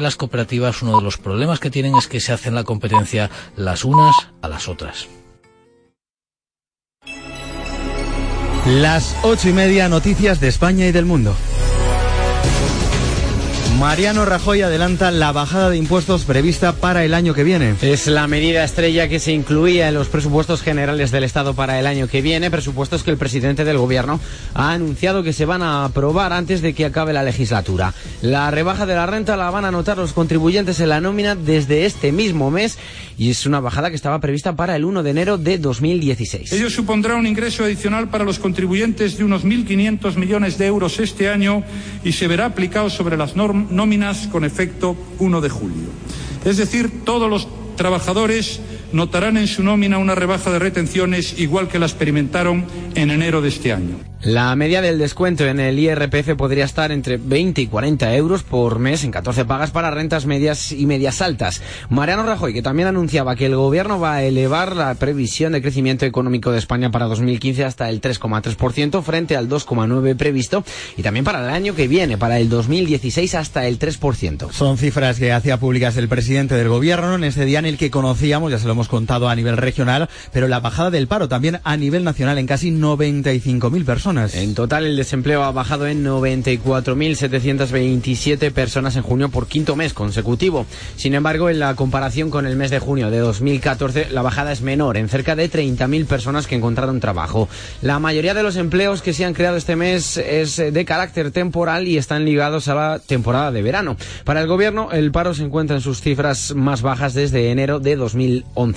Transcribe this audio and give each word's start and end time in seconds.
Las 0.00 0.16
cooperativas, 0.16 0.82
uno 0.82 0.98
de 0.98 1.02
los 1.02 1.18
problemas 1.18 1.58
que 1.58 1.70
tienen 1.70 1.96
es 1.96 2.06
que 2.06 2.20
se 2.20 2.32
hacen 2.32 2.54
la 2.54 2.62
competencia 2.62 3.30
las 3.56 3.84
unas 3.84 4.14
a 4.42 4.48
las 4.48 4.68
otras. 4.68 5.08
Las 8.66 9.16
ocho 9.22 9.48
y 9.48 9.52
media 9.52 9.88
noticias 9.88 10.40
de 10.40 10.48
España 10.48 10.86
y 10.86 10.92
del 10.92 11.04
mundo. 11.04 11.34
Mariano 13.78 14.24
Rajoy 14.24 14.62
adelanta 14.62 15.12
la 15.12 15.30
bajada 15.30 15.70
de 15.70 15.76
impuestos 15.76 16.24
prevista 16.24 16.72
para 16.72 17.04
el 17.04 17.14
año 17.14 17.32
que 17.32 17.44
viene. 17.44 17.76
Es 17.80 18.08
la 18.08 18.26
medida 18.26 18.64
estrella 18.64 19.08
que 19.08 19.20
se 19.20 19.32
incluía 19.32 19.86
en 19.86 19.94
los 19.94 20.08
presupuestos 20.08 20.62
generales 20.62 21.12
del 21.12 21.22
Estado 21.22 21.54
para 21.54 21.78
el 21.78 21.86
año 21.86 22.08
que 22.08 22.20
viene, 22.20 22.50
presupuestos 22.50 23.04
que 23.04 23.12
el 23.12 23.18
presidente 23.18 23.64
del 23.64 23.78
Gobierno 23.78 24.18
ha 24.54 24.72
anunciado 24.72 25.22
que 25.22 25.32
se 25.32 25.44
van 25.44 25.62
a 25.62 25.84
aprobar 25.84 26.32
antes 26.32 26.60
de 26.60 26.74
que 26.74 26.86
acabe 26.86 27.12
la 27.12 27.22
legislatura. 27.22 27.94
La 28.20 28.50
rebaja 28.50 28.84
de 28.84 28.96
la 28.96 29.06
renta 29.06 29.36
la 29.36 29.48
van 29.50 29.64
a 29.64 29.70
notar 29.70 29.96
los 29.96 30.12
contribuyentes 30.12 30.80
en 30.80 30.88
la 30.88 31.00
nómina 31.00 31.36
desde 31.36 31.86
este 31.86 32.10
mismo 32.10 32.50
mes 32.50 32.78
y 33.16 33.30
es 33.30 33.46
una 33.46 33.60
bajada 33.60 33.90
que 33.90 33.96
estaba 33.96 34.18
prevista 34.18 34.56
para 34.56 34.74
el 34.74 34.84
1 34.84 35.04
de 35.04 35.10
enero 35.10 35.38
de 35.38 35.56
2016. 35.56 36.52
Ello 36.52 36.68
supondrá 36.68 37.14
un 37.14 37.28
ingreso 37.28 37.62
adicional 37.62 38.08
para 38.08 38.24
los 38.24 38.40
contribuyentes 38.40 39.18
de 39.18 39.24
unos 39.24 39.44
1.500 39.44 40.16
millones 40.16 40.58
de 40.58 40.66
euros 40.66 40.98
este 40.98 41.30
año 41.30 41.62
y 42.02 42.10
se 42.10 42.26
verá 42.26 42.46
aplicado 42.46 42.90
sobre 42.90 43.16
las 43.16 43.36
normas 43.36 43.67
nóminas 43.70 44.28
con 44.28 44.44
efecto 44.44 44.96
1 45.18 45.40
de 45.40 45.48
julio. 45.48 45.88
Es 46.44 46.56
decir, 46.56 47.04
todos 47.04 47.28
los 47.28 47.48
trabajadores 47.76 48.60
notarán 48.92 49.36
en 49.36 49.46
su 49.46 49.62
nómina 49.62 49.98
una 49.98 50.14
rebaja 50.14 50.50
de 50.50 50.58
retenciones 50.58 51.38
igual 51.38 51.68
que 51.68 51.78
la 51.78 51.86
experimentaron 51.86 52.66
en 52.94 53.10
enero 53.10 53.40
de 53.40 53.48
este 53.48 53.72
año. 53.72 54.08
La 54.22 54.56
media 54.56 54.82
del 54.82 54.98
descuento 54.98 55.46
en 55.46 55.60
el 55.60 55.78
IRPF 55.78 56.34
podría 56.36 56.64
estar 56.64 56.90
entre 56.90 57.18
20 57.18 57.60
y 57.60 57.66
40 57.68 58.16
euros 58.16 58.42
por 58.42 58.80
mes 58.80 59.04
en 59.04 59.12
14 59.12 59.44
pagas 59.44 59.70
para 59.70 59.92
rentas 59.92 60.26
medias 60.26 60.72
y 60.72 60.86
medias 60.86 61.22
altas. 61.22 61.62
Mariano 61.88 62.24
Rajoy, 62.24 62.52
que 62.52 62.60
también 62.60 62.88
anunciaba 62.88 63.36
que 63.36 63.46
el 63.46 63.54
gobierno 63.54 64.00
va 64.00 64.14
a 64.14 64.24
elevar 64.24 64.74
la 64.74 64.92
previsión 64.96 65.52
de 65.52 65.62
crecimiento 65.62 66.04
económico 66.04 66.50
de 66.50 66.58
España 66.58 66.90
para 66.90 67.06
2015 67.06 67.64
hasta 67.64 67.88
el 67.90 68.00
3,3% 68.00 69.02
frente 69.02 69.36
al 69.36 69.48
2,9% 69.48 70.16
previsto 70.16 70.64
y 70.96 71.02
también 71.02 71.24
para 71.24 71.44
el 71.44 71.50
año 71.50 71.76
que 71.76 71.86
viene, 71.86 72.18
para 72.18 72.40
el 72.40 72.48
2016 72.48 73.36
hasta 73.36 73.68
el 73.68 73.78
3%. 73.78 74.50
Son 74.50 74.78
cifras 74.78 75.20
que 75.20 75.32
hacía 75.32 75.58
públicas 75.58 75.96
el 75.96 76.08
presidente 76.08 76.56
del 76.56 76.68
gobierno 76.68 77.14
en 77.14 77.22
ese 77.22 77.44
día 77.44 77.60
en 77.60 77.66
el 77.66 77.78
que 77.78 77.92
conocíamos, 77.92 78.50
ya 78.50 78.58
se 78.58 78.66
lo 78.66 78.74
hemos 78.78 78.88
contado 78.88 79.28
a 79.28 79.34
nivel 79.34 79.56
regional, 79.56 80.08
pero 80.32 80.46
la 80.46 80.60
bajada 80.60 80.90
del 80.90 81.08
paro 81.08 81.28
también 81.28 81.58
a 81.64 81.76
nivel 81.76 82.04
nacional 82.04 82.38
en 82.38 82.46
casi 82.46 82.70
95.000 82.70 83.84
personas. 83.84 84.36
En 84.36 84.54
total, 84.54 84.86
el 84.86 84.96
desempleo 84.96 85.42
ha 85.42 85.50
bajado 85.50 85.88
en 85.88 86.04
94.727 86.04 88.52
personas 88.52 88.94
en 88.94 89.02
junio 89.02 89.30
por 89.30 89.48
quinto 89.48 89.74
mes 89.74 89.94
consecutivo. 89.94 90.64
Sin 90.94 91.14
embargo, 91.14 91.50
en 91.50 91.58
la 91.58 91.74
comparación 91.74 92.30
con 92.30 92.46
el 92.46 92.54
mes 92.54 92.70
de 92.70 92.78
junio 92.78 93.10
de 93.10 93.18
2014, 93.18 94.10
la 94.12 94.22
bajada 94.22 94.52
es 94.52 94.62
menor, 94.62 94.96
en 94.96 95.08
cerca 95.08 95.34
de 95.34 95.50
30.000 95.50 96.06
personas 96.06 96.46
que 96.46 96.54
encontraron 96.54 97.00
trabajo. 97.00 97.48
La 97.82 97.98
mayoría 97.98 98.34
de 98.34 98.44
los 98.44 98.54
empleos 98.54 99.02
que 99.02 99.12
se 99.12 99.24
han 99.24 99.34
creado 99.34 99.56
este 99.56 99.74
mes 99.74 100.18
es 100.18 100.54
de 100.56 100.84
carácter 100.84 101.32
temporal 101.32 101.88
y 101.88 101.98
están 101.98 102.24
ligados 102.24 102.68
a 102.68 102.76
la 102.76 103.00
temporada 103.00 103.50
de 103.50 103.62
verano. 103.62 103.96
Para 104.22 104.40
el 104.40 104.46
gobierno, 104.46 104.92
el 104.92 105.10
paro 105.10 105.34
se 105.34 105.42
encuentra 105.42 105.74
en 105.74 105.82
sus 105.82 106.00
cifras 106.00 106.54
más 106.54 106.82
bajas 106.82 107.14
desde 107.14 107.50
enero 107.50 107.80
de 107.80 107.96
2011. 107.96 108.67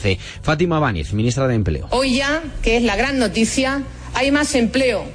Fátima 0.42 0.80
Báñez, 0.80 1.14
ministra 1.14 1.48
de 1.48 1.56
Empleo. 1.56 1.88
Hoy 1.92 2.18
ya, 2.18 2.44
que 2.62 2.78
es 2.78 2.84
la 2.84 2.96
gran 2.96 3.20
noticia, 3.20 3.84
hay 4.14 4.32
más 4.32 4.56
empleo 4.56 5.06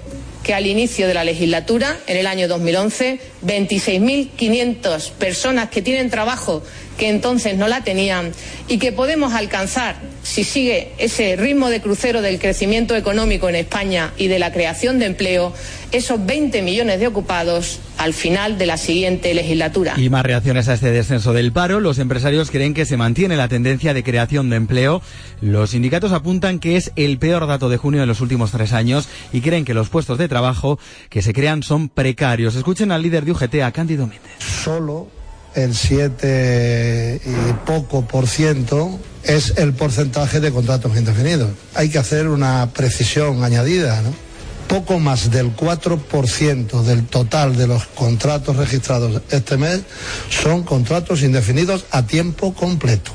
que 0.43 0.55
al 0.55 0.67
inicio 0.67 1.09
de 1.09 1.15
la 1.15 1.25
legislatura, 1.25 1.97
en 2.07 2.17
el 2.17 2.27
año 2.29 2.47
2011, 2.47 3.21
26.500 3.45 5.11
personas 5.13 5.71
que 5.71 5.83
tienen 5.83 6.09
trabajo 6.09 6.63
que 6.97 7.09
entonces 7.09 7.57
no 7.57 7.69
la 7.69 7.83
tenían 7.83 8.33
y 8.69 8.79
que 8.79 8.93
podemos 8.93 9.33
alcanzar, 9.33 9.97
si 10.27 10.43
sigue 10.43 10.89
ese 10.99 11.37
ritmo 11.37 11.71
de 11.71 11.81
crucero 11.81 12.21
del 12.21 12.41
crecimiento 12.41 12.97
económico 12.97 13.49
en 13.49 13.55
España 13.55 14.13
y 14.19 14.27
de 14.27 14.41
la 14.41 14.53
creación 14.53 14.99
de 14.99 15.07
empleo, 15.07 15.53
esos 15.93 16.27
20 16.27 16.63
millones 16.63 16.99
de 16.99 17.07
ocupados 17.07 17.79
al 17.97 18.13
final 18.13 18.59
de 18.59 18.67
la 18.67 18.77
siguiente 18.77 19.33
legislatura. 19.35 19.95
Y 19.97 20.11
más 20.11 20.27
reacciones 20.27 20.69
a 20.69 20.75
este 20.75 20.91
descenso 20.91 21.33
del 21.33 21.53
paro. 21.53 21.79
Los 21.79 22.01
empresarios 22.01 22.51
creen 22.51 22.75
que 22.75 22.87
se 22.87 22.97
mantiene 22.97 23.37
la 23.37 23.47
tendencia 23.47 23.95
de 23.95 24.03
creación 24.03 24.51
de 24.51 24.57
empleo. 24.57 25.01
Los 25.41 25.71
sindicatos 25.71 26.11
apuntan 26.11 26.59
que 26.59 26.77
es 26.77 26.91
el 26.97 27.19
peor 27.19 27.47
dato 27.47 27.69
de 27.69 27.77
junio 27.77 28.01
de 28.01 28.07
los 28.07 28.21
últimos 28.21 28.51
tres 28.51 28.73
años 28.73 29.09
y 29.33 29.43
creen 29.43 29.65
que 29.65 29.75
los 29.75 29.91
puestos 29.91 30.19
de 30.19 30.29
trabajo 30.29 30.81
que 31.09 31.23
se 31.23 31.33
crean 31.33 31.63
son 31.63 31.89
precarios. 31.89 32.57
Escuchen 32.57 32.91
al 32.91 33.03
líder 33.03 33.25
de 33.25 33.31
UGT, 33.31 33.63
a 33.63 33.71
Cándido 33.71 34.09
Méndez. 34.09 34.33
Solo 34.65 35.07
el 35.57 35.75
7 35.75 37.21
y 37.25 37.53
poco 37.67 38.07
por 38.07 38.29
ciento 38.29 38.99
es 39.25 39.55
el 39.57 39.73
porcentaje 39.73 40.39
de 40.39 40.53
contratos 40.53 40.97
indefinidos. 40.97 41.51
Hay 41.75 41.89
que 41.89 41.99
hacer 41.99 42.29
una 42.29 42.71
precisión 42.73 43.43
añadida. 43.43 44.01
Poco 44.69 44.99
más 44.99 45.31
del 45.31 45.57
4% 45.57 46.83
del 46.83 47.07
total 47.07 47.57
de 47.57 47.67
los 47.67 47.87
contratos 47.87 48.57
registrados 48.57 49.23
este 49.31 49.57
mes 49.57 49.83
son 50.29 50.63
contratos 50.63 51.23
indefinidos 51.23 51.87
a 51.91 52.07
tiempo 52.07 52.53
completo. 52.53 53.13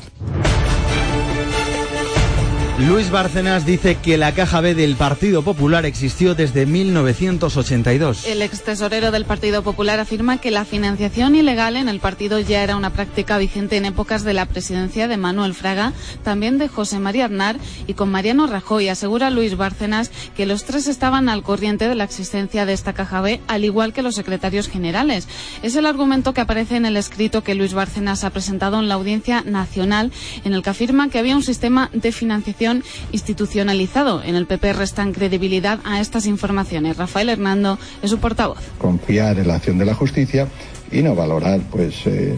Luis 2.87 3.11
Bárcenas 3.11 3.63
dice 3.63 3.95
que 3.95 4.17
la 4.17 4.33
caja 4.33 4.59
B 4.59 4.73
del 4.73 4.95
Partido 4.95 5.43
Popular 5.43 5.85
existió 5.85 6.33
desde 6.33 6.65
1982. 6.65 8.25
El 8.25 8.41
ex 8.41 8.63
tesorero 8.63 9.11
del 9.11 9.25
Partido 9.25 9.61
Popular 9.61 9.99
afirma 9.99 10.39
que 10.39 10.49
la 10.49 10.65
financiación 10.65 11.35
ilegal 11.35 11.75
en 11.75 11.89
el 11.89 11.99
partido 11.99 12.39
ya 12.39 12.63
era 12.63 12.75
una 12.75 12.89
práctica 12.89 13.37
vigente 13.37 13.77
en 13.77 13.85
épocas 13.85 14.23
de 14.23 14.33
la 14.33 14.47
presidencia 14.47 15.07
de 15.07 15.17
Manuel 15.17 15.53
Fraga, 15.53 15.93
también 16.23 16.57
de 16.57 16.69
José 16.69 16.97
María 16.97 17.25
Arnar 17.25 17.57
y 17.85 17.93
con 17.93 18.09
Mariano 18.09 18.47
Rajoy. 18.47 18.89
Asegura 18.89 19.29
Luis 19.29 19.55
Bárcenas 19.55 20.09
que 20.35 20.47
los 20.47 20.63
tres 20.63 20.87
estaban 20.87 21.29
al 21.29 21.43
corriente 21.43 21.87
de 21.87 21.93
la 21.93 22.05
existencia 22.05 22.65
de 22.65 22.73
esta 22.73 22.93
caja 22.93 23.21
B, 23.21 23.41
al 23.47 23.63
igual 23.63 23.93
que 23.93 24.01
los 24.01 24.15
secretarios 24.15 24.67
generales. 24.67 25.27
Es 25.61 25.75
el 25.75 25.85
argumento 25.85 26.33
que 26.33 26.41
aparece 26.41 26.77
en 26.77 26.87
el 26.87 26.97
escrito 26.97 27.43
que 27.43 27.53
Luis 27.53 27.75
Bárcenas 27.75 28.23
ha 28.23 28.31
presentado 28.31 28.79
en 28.79 28.87
la 28.87 28.95
Audiencia 28.95 29.43
Nacional, 29.45 30.11
en 30.43 30.53
el 30.53 30.63
que 30.63 30.71
afirma 30.71 31.09
que 31.09 31.19
había 31.19 31.35
un 31.35 31.43
sistema 31.43 31.91
de 31.93 32.11
financiación 32.11 32.70
institucionalizado. 33.11 34.21
En 34.23 34.35
el 34.35 34.45
PP 34.45 34.73
restan 34.73 35.13
credibilidad 35.13 35.79
a 35.83 35.99
estas 35.99 36.25
informaciones. 36.25 36.97
Rafael 36.97 37.29
Hernando 37.29 37.77
es 38.01 38.09
su 38.09 38.19
portavoz. 38.19 38.59
Confiar 38.77 39.39
en 39.39 39.47
la 39.47 39.55
acción 39.55 39.77
de 39.77 39.85
la 39.85 39.95
justicia 39.95 40.47
y 40.91 41.01
no 41.01 41.15
valorar, 41.15 41.61
pues. 41.71 41.95
Eh, 42.05 42.37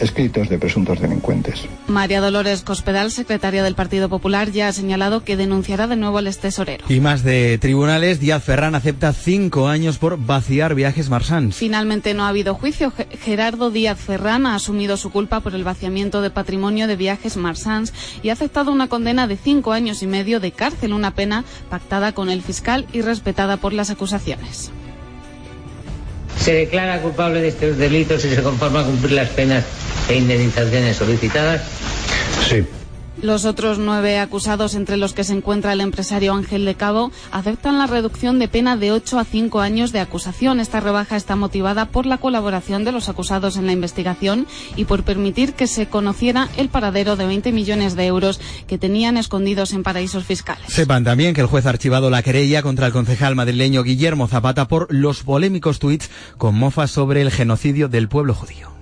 escritos 0.00 0.48
de 0.48 0.58
presuntos 0.58 1.00
delincuentes. 1.00 1.66
María 1.86 2.20
Dolores 2.20 2.62
Cospedal, 2.62 3.10
secretaria 3.10 3.62
del 3.62 3.74
Partido 3.74 4.08
Popular, 4.08 4.50
ya 4.50 4.68
ha 4.68 4.72
señalado 4.72 5.24
que 5.24 5.36
denunciará 5.36 5.86
de 5.86 5.96
nuevo 5.96 6.18
al 6.18 6.26
ex 6.26 6.38
tesorero. 6.38 6.84
Y 6.88 7.00
más 7.00 7.22
de 7.22 7.58
tribunales, 7.58 8.20
Díaz 8.20 8.44
Ferrán 8.44 8.74
acepta 8.74 9.12
cinco 9.12 9.68
años 9.68 9.98
por 9.98 10.18
vaciar 10.18 10.74
viajes 10.74 11.10
Marsans. 11.10 11.56
Finalmente 11.56 12.14
no 12.14 12.24
ha 12.24 12.28
habido 12.28 12.54
juicio. 12.54 12.92
Gerardo 13.22 13.70
Díaz 13.70 13.98
Ferrán 13.98 14.46
ha 14.46 14.54
asumido 14.54 14.96
su 14.96 15.10
culpa 15.10 15.40
por 15.40 15.54
el 15.54 15.64
vaciamiento 15.64 16.22
de 16.22 16.30
patrimonio 16.30 16.86
de 16.86 16.96
viajes 16.96 17.36
Marsans 17.36 17.92
y 18.22 18.30
ha 18.30 18.32
aceptado 18.32 18.72
una 18.72 18.88
condena 18.88 19.26
de 19.26 19.36
cinco 19.36 19.72
años 19.72 20.02
y 20.02 20.06
medio 20.06 20.40
de 20.40 20.52
cárcel, 20.52 20.92
una 20.92 21.14
pena 21.14 21.44
pactada 21.70 22.12
con 22.12 22.30
el 22.30 22.42
fiscal 22.42 22.86
y 22.92 23.02
respetada 23.02 23.56
por 23.56 23.72
las 23.72 23.90
acusaciones 23.90 24.70
se 26.40 26.52
declara 26.52 27.00
culpable 27.00 27.40
de 27.40 27.48
estos 27.48 27.76
delitos 27.76 28.24
y 28.24 28.34
se 28.34 28.42
conforma 28.42 28.80
a 28.80 28.84
cumplir 28.84 29.12
las 29.12 29.28
penas 29.30 29.64
e 30.08 30.14
indemnizaciones 30.16 30.96
solicitadas? 30.96 31.62
Sí. 32.48 32.64
Los 33.20 33.44
otros 33.44 33.78
nueve 33.78 34.20
acusados, 34.20 34.76
entre 34.76 34.96
los 34.96 35.12
que 35.12 35.24
se 35.24 35.32
encuentra 35.32 35.72
el 35.72 35.80
empresario 35.80 36.34
Ángel 36.34 36.64
de 36.64 36.76
Cabo, 36.76 37.10
aceptan 37.32 37.76
la 37.76 37.88
reducción 37.88 38.38
de 38.38 38.46
pena 38.46 38.76
de 38.76 38.92
ocho 38.92 39.18
a 39.18 39.24
cinco 39.24 39.60
años 39.60 39.90
de 39.90 39.98
acusación. 39.98 40.60
Esta 40.60 40.78
rebaja 40.78 41.16
está 41.16 41.34
motivada 41.34 41.86
por 41.86 42.06
la 42.06 42.18
colaboración 42.18 42.84
de 42.84 42.92
los 42.92 43.08
acusados 43.08 43.56
en 43.56 43.66
la 43.66 43.72
investigación 43.72 44.46
y 44.76 44.84
por 44.84 45.02
permitir 45.02 45.54
que 45.54 45.66
se 45.66 45.88
conociera 45.88 46.48
el 46.56 46.68
paradero 46.68 47.16
de 47.16 47.26
20 47.26 47.50
millones 47.50 47.96
de 47.96 48.06
euros 48.06 48.40
que 48.68 48.78
tenían 48.78 49.16
escondidos 49.16 49.72
en 49.72 49.82
paraísos 49.82 50.24
fiscales. 50.24 50.66
Sepan 50.68 51.02
también 51.02 51.34
que 51.34 51.40
el 51.40 51.48
juez 51.48 51.66
ha 51.66 51.70
archivado 51.70 52.10
la 52.10 52.22
querella 52.22 52.62
contra 52.62 52.86
el 52.86 52.92
concejal 52.92 53.34
madrileño 53.34 53.82
Guillermo 53.82 54.28
Zapata 54.28 54.68
por 54.68 54.94
los 54.94 55.24
polémicos 55.24 55.80
tuits 55.80 56.08
con 56.36 56.54
mofas 56.54 56.92
sobre 56.92 57.22
el 57.22 57.32
genocidio 57.32 57.88
del 57.88 58.08
pueblo 58.08 58.32
judío. 58.32 58.77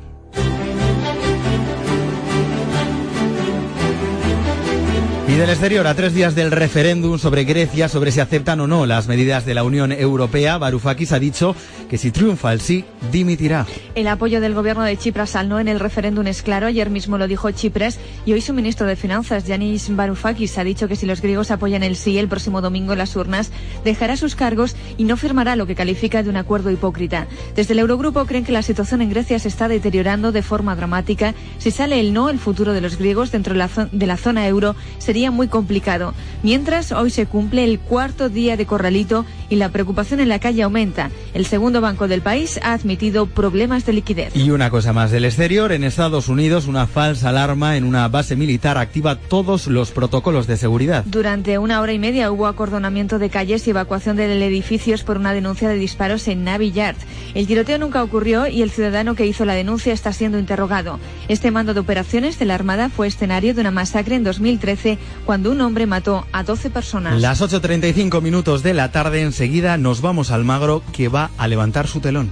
Y 5.36 5.38
del 5.38 5.50
exterior, 5.50 5.86
a 5.86 5.92
tres 5.92 6.14
días 6.14 6.34
del 6.34 6.50
referéndum 6.50 7.18
sobre 7.18 7.44
Grecia, 7.44 7.90
sobre 7.90 8.10
si 8.10 8.20
aceptan 8.20 8.58
o 8.60 8.66
no 8.66 8.86
las 8.86 9.06
medidas 9.06 9.44
de 9.44 9.52
la 9.52 9.64
Unión 9.64 9.92
Europea, 9.92 10.56
Varoufakis 10.56 11.12
ha 11.12 11.18
dicho 11.18 11.54
que 11.88 11.98
si 11.98 12.10
triunfa 12.10 12.52
el 12.52 12.60
sí, 12.60 12.84
dimitirá. 13.12 13.66
El 13.94 14.08
apoyo 14.08 14.40
del 14.40 14.54
gobierno 14.54 14.82
de 14.82 14.96
Chipras 14.96 15.36
al 15.36 15.48
no 15.48 15.60
en 15.60 15.68
el 15.68 15.80
referéndum 15.80 16.26
es 16.26 16.42
claro. 16.42 16.66
Ayer 16.66 16.90
mismo 16.90 17.18
lo 17.18 17.28
dijo 17.28 17.50
Chipras 17.50 17.98
y 18.24 18.32
hoy 18.32 18.40
su 18.40 18.52
ministro 18.52 18.86
de 18.86 18.96
Finanzas, 18.96 19.46
Yanis 19.46 19.94
Varoufakis, 19.94 20.58
ha 20.58 20.64
dicho 20.64 20.88
que 20.88 20.96
si 20.96 21.06
los 21.06 21.22
griegos 21.22 21.50
apoyan 21.50 21.82
el 21.82 21.96
sí 21.96 22.18
el 22.18 22.28
próximo 22.28 22.60
domingo 22.60 22.92
en 22.92 22.98
las 22.98 23.16
urnas, 23.16 23.50
dejará 23.84 24.16
sus 24.16 24.34
cargos 24.34 24.76
y 24.96 25.04
no 25.04 25.16
firmará 25.16 25.56
lo 25.56 25.66
que 25.66 25.74
califica 25.74 26.22
de 26.22 26.30
un 26.30 26.36
acuerdo 26.36 26.70
hipócrita. 26.70 27.26
Desde 27.54 27.72
el 27.72 27.78
Eurogrupo 27.80 28.24
creen 28.26 28.44
que 28.44 28.52
la 28.52 28.62
situación 28.62 29.02
en 29.02 29.10
Grecia 29.10 29.38
se 29.38 29.48
está 29.48 29.68
deteriorando 29.68 30.32
de 30.32 30.42
forma 30.42 30.76
dramática. 30.76 31.34
Si 31.58 31.70
sale 31.70 32.00
el 32.00 32.12
no, 32.12 32.30
el 32.30 32.38
futuro 32.38 32.72
de 32.72 32.80
los 32.80 32.98
griegos 32.98 33.30
dentro 33.30 33.54
de 33.54 34.06
la, 34.06 34.16
zona 34.16 34.46
euro 34.46 34.76
sería 34.98 35.30
muy 35.30 35.48
complicado. 35.48 36.14
Mientras, 36.42 36.92
hoy 36.92 37.10
se 37.10 37.26
cumple 37.26 37.64
el 37.64 37.78
cuarto 37.78 38.28
día 38.28 38.56
de 38.56 38.66
corralito 38.66 39.24
y 39.48 39.56
la 39.56 39.68
preocupación 39.68 40.20
en 40.20 40.28
la 40.28 40.38
calle 40.38 40.62
aumenta. 40.62 41.10
El 41.34 41.46
segundo 41.46 41.75
banco 41.80 42.08
del 42.08 42.22
país 42.22 42.58
ha 42.62 42.72
admitido 42.72 43.26
problemas 43.26 43.86
de 43.86 43.92
liquidez. 43.92 44.34
Y 44.34 44.50
una 44.50 44.70
cosa 44.70 44.92
más 44.92 45.10
del 45.10 45.24
exterior, 45.24 45.72
en 45.72 45.84
Estados 45.84 46.28
Unidos 46.28 46.66
una 46.66 46.86
falsa 46.86 47.30
alarma 47.30 47.76
en 47.76 47.84
una 47.84 48.08
base 48.08 48.36
militar 48.36 48.78
activa 48.78 49.16
todos 49.16 49.66
los 49.66 49.90
protocolos 49.90 50.46
de 50.46 50.56
seguridad. 50.56 51.04
Durante 51.06 51.58
una 51.58 51.80
hora 51.80 51.92
y 51.92 51.98
media 51.98 52.30
hubo 52.30 52.46
acordonamiento 52.46 53.18
de 53.18 53.30
calles 53.30 53.66
y 53.66 53.70
evacuación 53.70 54.16
de 54.16 54.26
edificios 54.46 55.02
por 55.02 55.18
una 55.18 55.32
denuncia 55.32 55.68
de 55.68 55.76
disparos 55.76 56.28
en 56.28 56.44
Navy 56.44 56.72
Yard. 56.72 56.96
El 57.34 57.46
tiroteo 57.46 57.78
nunca 57.78 58.02
ocurrió 58.02 58.46
y 58.46 58.62
el 58.62 58.70
ciudadano 58.70 59.14
que 59.14 59.26
hizo 59.26 59.44
la 59.44 59.54
denuncia 59.54 59.92
está 59.92 60.12
siendo 60.12 60.38
interrogado. 60.38 60.98
Este 61.28 61.50
mando 61.50 61.74
de 61.74 61.80
operaciones 61.80 62.38
de 62.38 62.44
la 62.44 62.54
Armada 62.54 62.88
fue 62.88 63.06
escenario 63.06 63.54
de 63.54 63.60
una 63.60 63.70
masacre 63.70 64.16
en 64.16 64.24
2013 64.24 64.98
cuando 65.24 65.50
un 65.50 65.60
hombre 65.60 65.86
mató 65.86 66.26
a 66.32 66.42
12 66.42 66.70
personas. 66.70 67.20
Las 67.20 67.42
8.35 67.42 68.22
minutos 68.22 68.62
de 68.62 68.74
la 68.74 68.92
tarde 68.92 69.22
enseguida 69.22 69.76
nos 69.76 70.00
vamos 70.00 70.30
al 70.30 70.44
Magro 70.44 70.82
que 70.92 71.08
va 71.08 71.30
a 71.38 71.48
levantar 71.48 71.65
su 71.86 72.00
telón. 72.00 72.30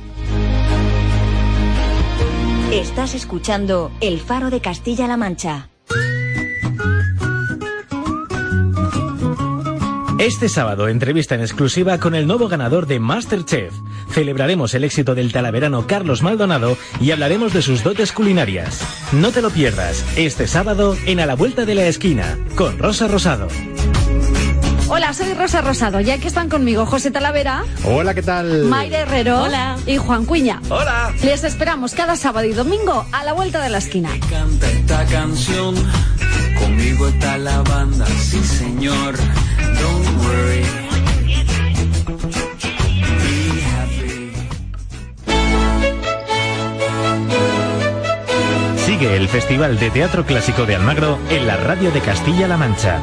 Estás 2.72 3.14
escuchando 3.14 3.90
El 4.00 4.20
Faro 4.20 4.50
de 4.50 4.60
Castilla-La 4.60 5.16
Mancha. 5.16 5.69
Este 10.19 10.48
sábado, 10.48 10.88
entrevista 10.88 11.34
en 11.34 11.40
exclusiva 11.40 11.98
con 11.98 12.14
el 12.14 12.26
nuevo 12.26 12.48
ganador 12.48 12.86
de 12.86 13.00
Masterchef. 13.00 13.75
Celebraremos 14.10 14.72
el 14.75 14.84
éxito 14.84 15.14
del 15.14 15.32
talaverano 15.32 15.87
Carlos 15.87 16.22
Maldonado 16.22 16.78
y 17.00 17.10
hablaremos 17.10 17.52
de 17.52 17.62
sus 17.62 17.82
dotes 17.82 18.12
culinarias. 18.12 18.80
No 19.12 19.32
te 19.32 19.42
lo 19.42 19.50
pierdas, 19.50 20.04
este 20.16 20.46
sábado 20.46 20.96
en 21.06 21.20
A 21.20 21.26
la 21.26 21.34
Vuelta 21.34 21.64
de 21.64 21.75
la 21.75 21.87
Esquina, 21.87 22.38
con 22.56 22.78
Rosa 22.78 23.08
Rosado. 23.08 23.48
Hola, 24.88 25.12
soy 25.14 25.32
Rosa 25.34 25.62
Rosado. 25.62 26.00
Ya 26.00 26.19
que 26.19 26.28
están 26.28 26.48
conmigo 26.48 26.84
José 26.86 27.10
Talavera. 27.10 27.64
Hola, 27.84 28.14
¿qué 28.14 28.22
tal? 28.22 28.64
Mayra 28.64 29.00
Herrero. 29.00 29.42
Hola. 29.42 29.76
Y 29.86 29.96
Juan 29.96 30.26
Cuña. 30.26 30.60
Hola. 30.69 31.12
Les 31.22 31.42
esperamos 31.42 31.94
cada 31.94 32.16
sábado 32.16 32.46
y 32.46 32.52
domingo 32.52 33.06
a 33.12 33.25
la 33.25 33.32
vuelta 33.32 33.62
de 33.62 33.70
la 33.70 33.78
esquina. 33.78 34.10
Canta 34.31 34.70
esta 34.70 35.04
canción. 35.06 35.75
Conmigo 36.58 37.08
está 37.08 37.38
la 37.38 37.62
banda, 37.62 38.06
sí 38.06 38.42
señor. 38.44 39.16
Don't 39.16 40.25
worry. 40.25 40.64
Sigue 48.84 49.16
el 49.16 49.28
Festival 49.28 49.78
de 49.78 49.90
Teatro 49.90 50.25
Clásico 50.26 50.66
de 50.66 50.76
Almagro 50.76 51.19
en 51.30 51.46
la 51.46 51.56
radio 51.56 51.90
de 51.90 52.00
Castilla-La 52.00 52.56
Mancha. 52.56 53.00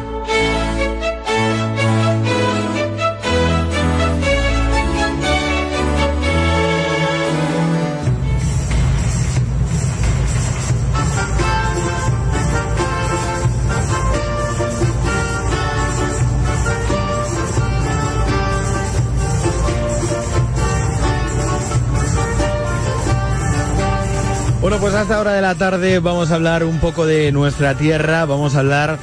Bueno, 24.62 24.78
pues 24.80 24.94
a 24.94 25.02
esta 25.02 25.19
hora 25.19 25.34
de 25.34 25.42
la 25.42 25.56
tarde 25.56 25.98
vamos 25.98 26.30
a 26.30 26.36
hablar 26.36 26.63
un 26.63 26.78
poco 26.78 27.08
de 27.08 27.31
nuestra 27.31 27.74
tierra, 27.74 28.25
vamos 28.25 28.56
a 28.56 28.60
hablar 28.60 29.00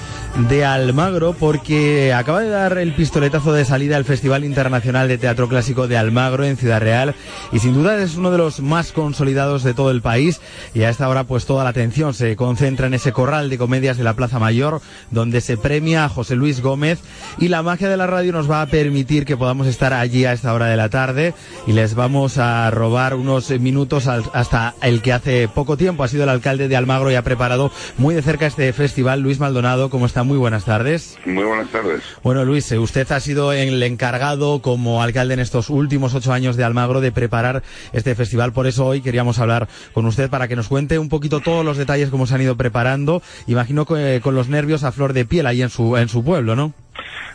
de 0.47 0.65
Almagro 0.65 1.33
porque 1.33 2.13
acaba 2.13 2.41
de 2.41 2.49
dar 2.49 2.79
el 2.79 2.95
pistoletazo 2.95 3.53
de 3.53 3.65
salida 3.65 3.97
al 3.97 4.05
Festival 4.05 4.45
Internacional 4.45 5.09
de 5.09 5.19
Teatro 5.19 5.49
Clásico 5.49 5.89
de 5.89 5.99
Almagro 5.99 6.45
en 6.45 6.57
Ciudad 6.57 6.81
Real 6.81 7.17
y 7.51 7.59
sin 7.59 7.75
duda 7.75 8.01
es 8.01 8.15
uno 8.15 8.31
de 8.31 8.39
los 8.39 8.61
más 8.61 8.93
consolidados 8.93 9.65
de 9.65 9.75
todo 9.75 9.91
el 9.91 10.01
país 10.01 10.41
y 10.75 10.83
a 10.83 10.91
esta 10.91 11.09
hora 11.09 11.25
pues 11.25 11.45
toda 11.45 11.65
la 11.65 11.71
atención 11.71 12.15
se 12.15 12.37
concentra 12.37 12.87
en 12.87 12.95
ese 12.95 13.11
corral 13.11 13.51
de 13.51 13.59
comedias 13.59 13.97
de 13.97 14.05
la 14.05 14.15
Plaza 14.15 14.39
Mayor 14.39 14.81
donde 15.11 15.41
se 15.41 15.57
premia 15.57 16.05
a 16.05 16.09
José 16.09 16.37
Luis 16.37 16.61
Gómez 16.61 17.01
y 17.39 17.49
la 17.49 17.65
magia 17.65 17.89
de 17.89 17.97
la 17.97 18.07
radio 18.07 18.33
nos 18.33 18.49
va 18.49 18.63
a 18.63 18.67
permitir 18.67 19.25
que 19.25 19.37
podamos 19.37 19.67
estar 19.67 19.93
allí 19.93 20.25
a 20.25 20.33
esta 20.33 20.55
hora 20.55 20.67
de 20.67 20.77
la 20.77 20.89
tarde 20.89 21.35
y 21.67 21.73
les 21.73 21.97
vamos 21.97 22.39
a 22.39 22.71
robar 22.71 23.15
unos 23.15 23.51
minutos 23.59 24.07
hasta 24.07 24.75
el 24.83 25.03
que 25.03 25.13
hace 25.13 25.49
poco 25.49 25.77
tiempo 25.77 26.05
ha 26.05 26.09
sido 26.09 26.23
el 26.23 26.29
alcalde 26.29 26.69
de 26.69 26.77
Almagro 26.77 27.11
y 27.11 27.17
ha 27.17 27.23
preparado 27.23 27.73
muy 27.97 28.15
de 28.15 28.23
cerca 28.23 28.47
este 28.47 28.73
festival, 28.73 29.21
Luis 29.21 29.41
Maldonado, 29.41 29.91
¿cómo 29.91 30.07
está? 30.07 30.28
Muy 30.29 30.37
buenas 30.37 30.67
tardes. 30.67 31.19
Muy 31.25 31.45
buenas 31.45 31.69
tardes. 31.69 32.03
Bueno, 32.23 32.45
Luis, 32.45 32.71
eh, 32.71 32.79
usted 32.79 33.11
ha 33.13 33.19
sido 33.19 33.55
el 33.55 33.83
encargado 33.83 34.61
como 34.61 35.03
alcalde 35.03 35.33
en 35.33 35.41
estos 35.41 35.71
últimos 35.71 36.15
ocho 36.15 36.35
años 36.35 36.55
de 36.59 36.65
Almagro 36.65 37.01
de 37.01 37.11
preparar 37.13 37.63
este 37.95 38.15
festival. 38.15 38.53
Por 38.53 38.67
eso 38.67 38.85
hoy 38.85 39.01
queríamos 39.01 39.39
hablar 39.39 39.69
con 39.95 40.05
usted 40.05 40.29
para 40.29 40.47
que 40.47 40.55
nos 40.55 40.69
cuente 40.69 40.99
un 40.99 41.09
poquito 41.09 41.41
todos 41.41 41.65
los 41.65 41.79
detalles, 41.79 42.11
cómo 42.11 42.27
se 42.27 42.35
han 42.35 42.43
ido 42.43 42.59
preparando. 42.59 43.23
Imagino 43.47 43.87
que 43.87 44.17
eh, 44.17 44.21
con 44.21 44.35
los 44.35 44.51
nervios 44.51 44.85
a 44.85 44.93
flor 44.93 45.15
de 45.15 45.25
piel 45.25 45.47
ahí 45.47 45.63
en 45.63 45.71
su, 45.71 45.97
en 45.97 46.11
su 46.11 46.23
pueblo, 46.23 46.55
¿no? 46.55 46.75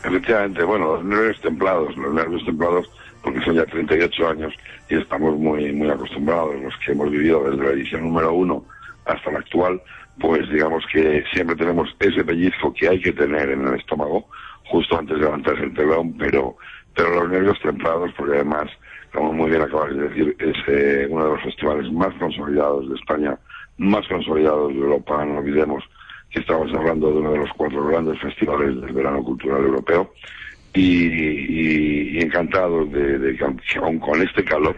Efectivamente, 0.04 0.62
bueno, 0.62 0.94
los 0.94 1.04
nervios 1.04 1.40
templados, 1.40 1.96
los 1.96 2.14
nervios 2.14 2.44
templados 2.44 2.88
porque 3.24 3.40
son 3.40 3.56
ya 3.56 3.66
38 3.66 4.28
años 4.28 4.54
y 4.88 4.94
estamos 4.94 5.36
muy, 5.36 5.72
muy 5.72 5.90
acostumbrados, 5.90 6.54
los 6.62 6.74
que 6.76 6.92
hemos 6.92 7.10
vivido 7.10 7.42
desde 7.50 7.64
la 7.64 7.72
edición 7.72 8.02
número 8.02 8.32
uno 8.32 8.64
hasta 9.04 9.32
la 9.32 9.40
actual, 9.40 9.82
pues 10.20 10.48
digamos 10.50 10.84
que 10.92 11.24
siempre 11.32 11.56
tenemos 11.56 11.94
ese 11.98 12.24
pellizco 12.24 12.72
que 12.72 12.88
hay 12.88 13.00
que 13.00 13.12
tener 13.12 13.50
en 13.50 13.66
el 13.66 13.74
estómago 13.74 14.26
justo 14.66 14.98
antes 14.98 15.16
de 15.18 15.24
levantarse 15.24 15.64
el 15.64 15.74
telón, 15.74 16.16
pero, 16.16 16.56
pero 16.94 17.14
los 17.14 17.30
nervios 17.30 17.60
templados, 17.60 18.10
porque 18.16 18.36
además, 18.36 18.70
como 19.12 19.32
muy 19.32 19.50
bien 19.50 19.62
acabas 19.62 19.94
de 19.94 20.08
decir, 20.08 20.36
es 20.38 20.56
eh, 20.68 21.06
uno 21.10 21.24
de 21.24 21.30
los 21.32 21.42
festivales 21.42 21.90
más 21.92 22.14
consolidados 22.14 22.88
de 22.88 22.94
España, 22.94 23.38
más 23.78 24.06
consolidados 24.08 24.72
de 24.72 24.78
Europa, 24.78 25.24
no 25.24 25.38
olvidemos 25.38 25.84
que 26.30 26.40
estamos 26.40 26.72
hablando 26.74 27.10
de 27.10 27.18
uno 27.18 27.32
de 27.32 27.38
los 27.38 27.50
cuatro 27.56 27.86
grandes 27.86 28.20
festivales 28.20 28.80
del 28.80 28.92
verano 28.92 29.22
cultural 29.22 29.62
europeo 29.62 30.12
y, 30.74 32.16
y, 32.16 32.18
encantado 32.20 32.84
de, 32.86 33.18
de, 33.18 33.38
aún 33.80 33.98
con 33.98 34.20
este 34.20 34.44
calor 34.44 34.76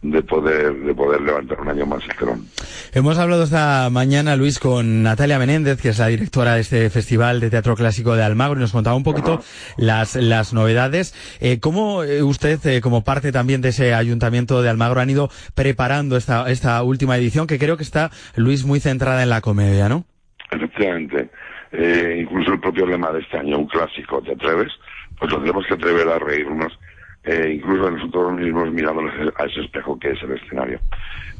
de 0.00 0.22
poder 0.22 0.74
de 0.74 0.94
poder 0.94 1.20
levantar 1.20 1.60
un 1.60 1.68
año 1.68 1.86
más 1.86 2.02
el 2.08 2.16
telón. 2.16 2.46
Hemos 2.92 3.18
hablado 3.18 3.44
esta 3.44 3.88
mañana, 3.90 4.36
Luis, 4.36 4.58
con 4.58 5.02
Natalia 5.02 5.38
Menéndez, 5.38 5.80
que 5.80 5.90
es 5.90 5.98
la 5.98 6.08
directora 6.08 6.54
de 6.54 6.60
este 6.60 6.90
Festival 6.90 7.40
de 7.40 7.50
Teatro 7.50 7.74
Clásico 7.74 8.14
de 8.14 8.22
Almagro, 8.22 8.58
y 8.58 8.60
nos 8.60 8.72
contaba 8.72 8.96
un 8.96 9.04
poquito 9.04 9.40
las, 9.76 10.16
las 10.16 10.52
novedades. 10.52 11.14
Eh, 11.40 11.58
¿Cómo 11.60 12.04
eh, 12.04 12.22
usted, 12.22 12.64
eh, 12.66 12.80
como 12.80 13.02
parte 13.02 13.32
también 13.32 13.62
de 13.62 13.70
ese 13.70 13.94
Ayuntamiento 13.94 14.62
de 14.62 14.68
Almagro, 14.68 15.00
han 15.00 15.10
ido 15.10 15.30
preparando 15.54 16.16
esta, 16.16 16.50
esta 16.50 16.82
última 16.82 17.16
edición, 17.16 17.46
que 17.46 17.58
creo 17.58 17.76
que 17.76 17.84
está, 17.84 18.10
Luis, 18.36 18.64
muy 18.64 18.80
centrada 18.80 19.22
en 19.22 19.30
la 19.30 19.40
comedia, 19.40 19.88
¿no? 19.88 20.04
Efectivamente. 20.50 21.30
Eh, 21.72 22.18
incluso 22.20 22.52
el 22.52 22.60
propio 22.60 22.86
lema 22.86 23.10
de 23.12 23.20
este 23.20 23.38
año, 23.38 23.58
un 23.58 23.66
clásico, 23.66 24.20
¿te 24.20 24.32
atreves? 24.32 24.70
Pues 25.22 25.54
nos 25.54 25.66
que 25.66 25.74
atrever 25.74 26.08
a 26.08 26.18
reírnos, 26.18 26.76
eh, 27.22 27.52
incluso 27.54 27.90
nosotros 27.90 28.32
mismos 28.32 28.72
mirándonos 28.72 29.12
a 29.36 29.44
ese 29.44 29.60
espejo 29.60 29.96
que 29.98 30.10
es 30.10 30.22
el 30.22 30.32
escenario. 30.32 30.80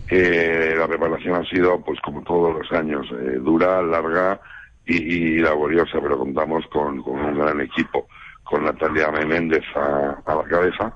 Eh, 0.09 0.77
la 0.79 0.87
preparación 0.87 1.35
ha 1.35 1.45
sido, 1.49 1.81
pues 1.81 1.99
como 2.01 2.23
todos 2.23 2.57
los 2.57 2.71
años, 2.79 3.07
eh, 3.11 3.39
dura, 3.41 3.83
larga 3.83 4.41
y, 4.87 5.39
laboriosa, 5.39 5.99
pero 6.01 6.19
contamos 6.19 6.65
con, 6.69 7.01
un 7.01 7.39
gran 7.39 7.61
equipo, 7.61 8.07
con 8.45 8.65
Natalia 8.65 9.11
Menéndez 9.11 9.65
a, 9.75 10.23
la 10.27 10.45
cabeza, 10.45 10.95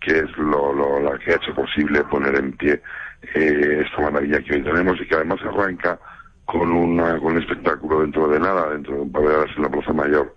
que 0.00 0.18
es 0.18 0.36
lo, 0.36 0.72
lo, 0.72 1.00
la 1.00 1.18
que 1.18 1.32
ha 1.32 1.36
hecho 1.36 1.54
posible 1.54 2.02
poner 2.04 2.36
en 2.36 2.56
pie 2.56 2.80
esta 3.34 4.00
maravilla 4.00 4.40
que 4.40 4.54
hoy 4.54 4.62
tenemos 4.62 5.00
y 5.00 5.06
que 5.06 5.14
además 5.14 5.40
arranca 5.42 5.98
con, 6.44 6.72
una, 6.72 7.18
con 7.18 7.32
un 7.32 7.38
espectáculo 7.38 8.00
dentro 8.00 8.28
de 8.28 8.40
nada, 8.40 8.70
dentro 8.70 8.94
de 8.94 9.00
un 9.02 9.12
par 9.12 9.22
de 9.22 9.36
horas 9.36 9.56
en 9.56 9.62
la 9.62 9.68
Plaza 9.68 9.92
Mayor, 9.92 10.34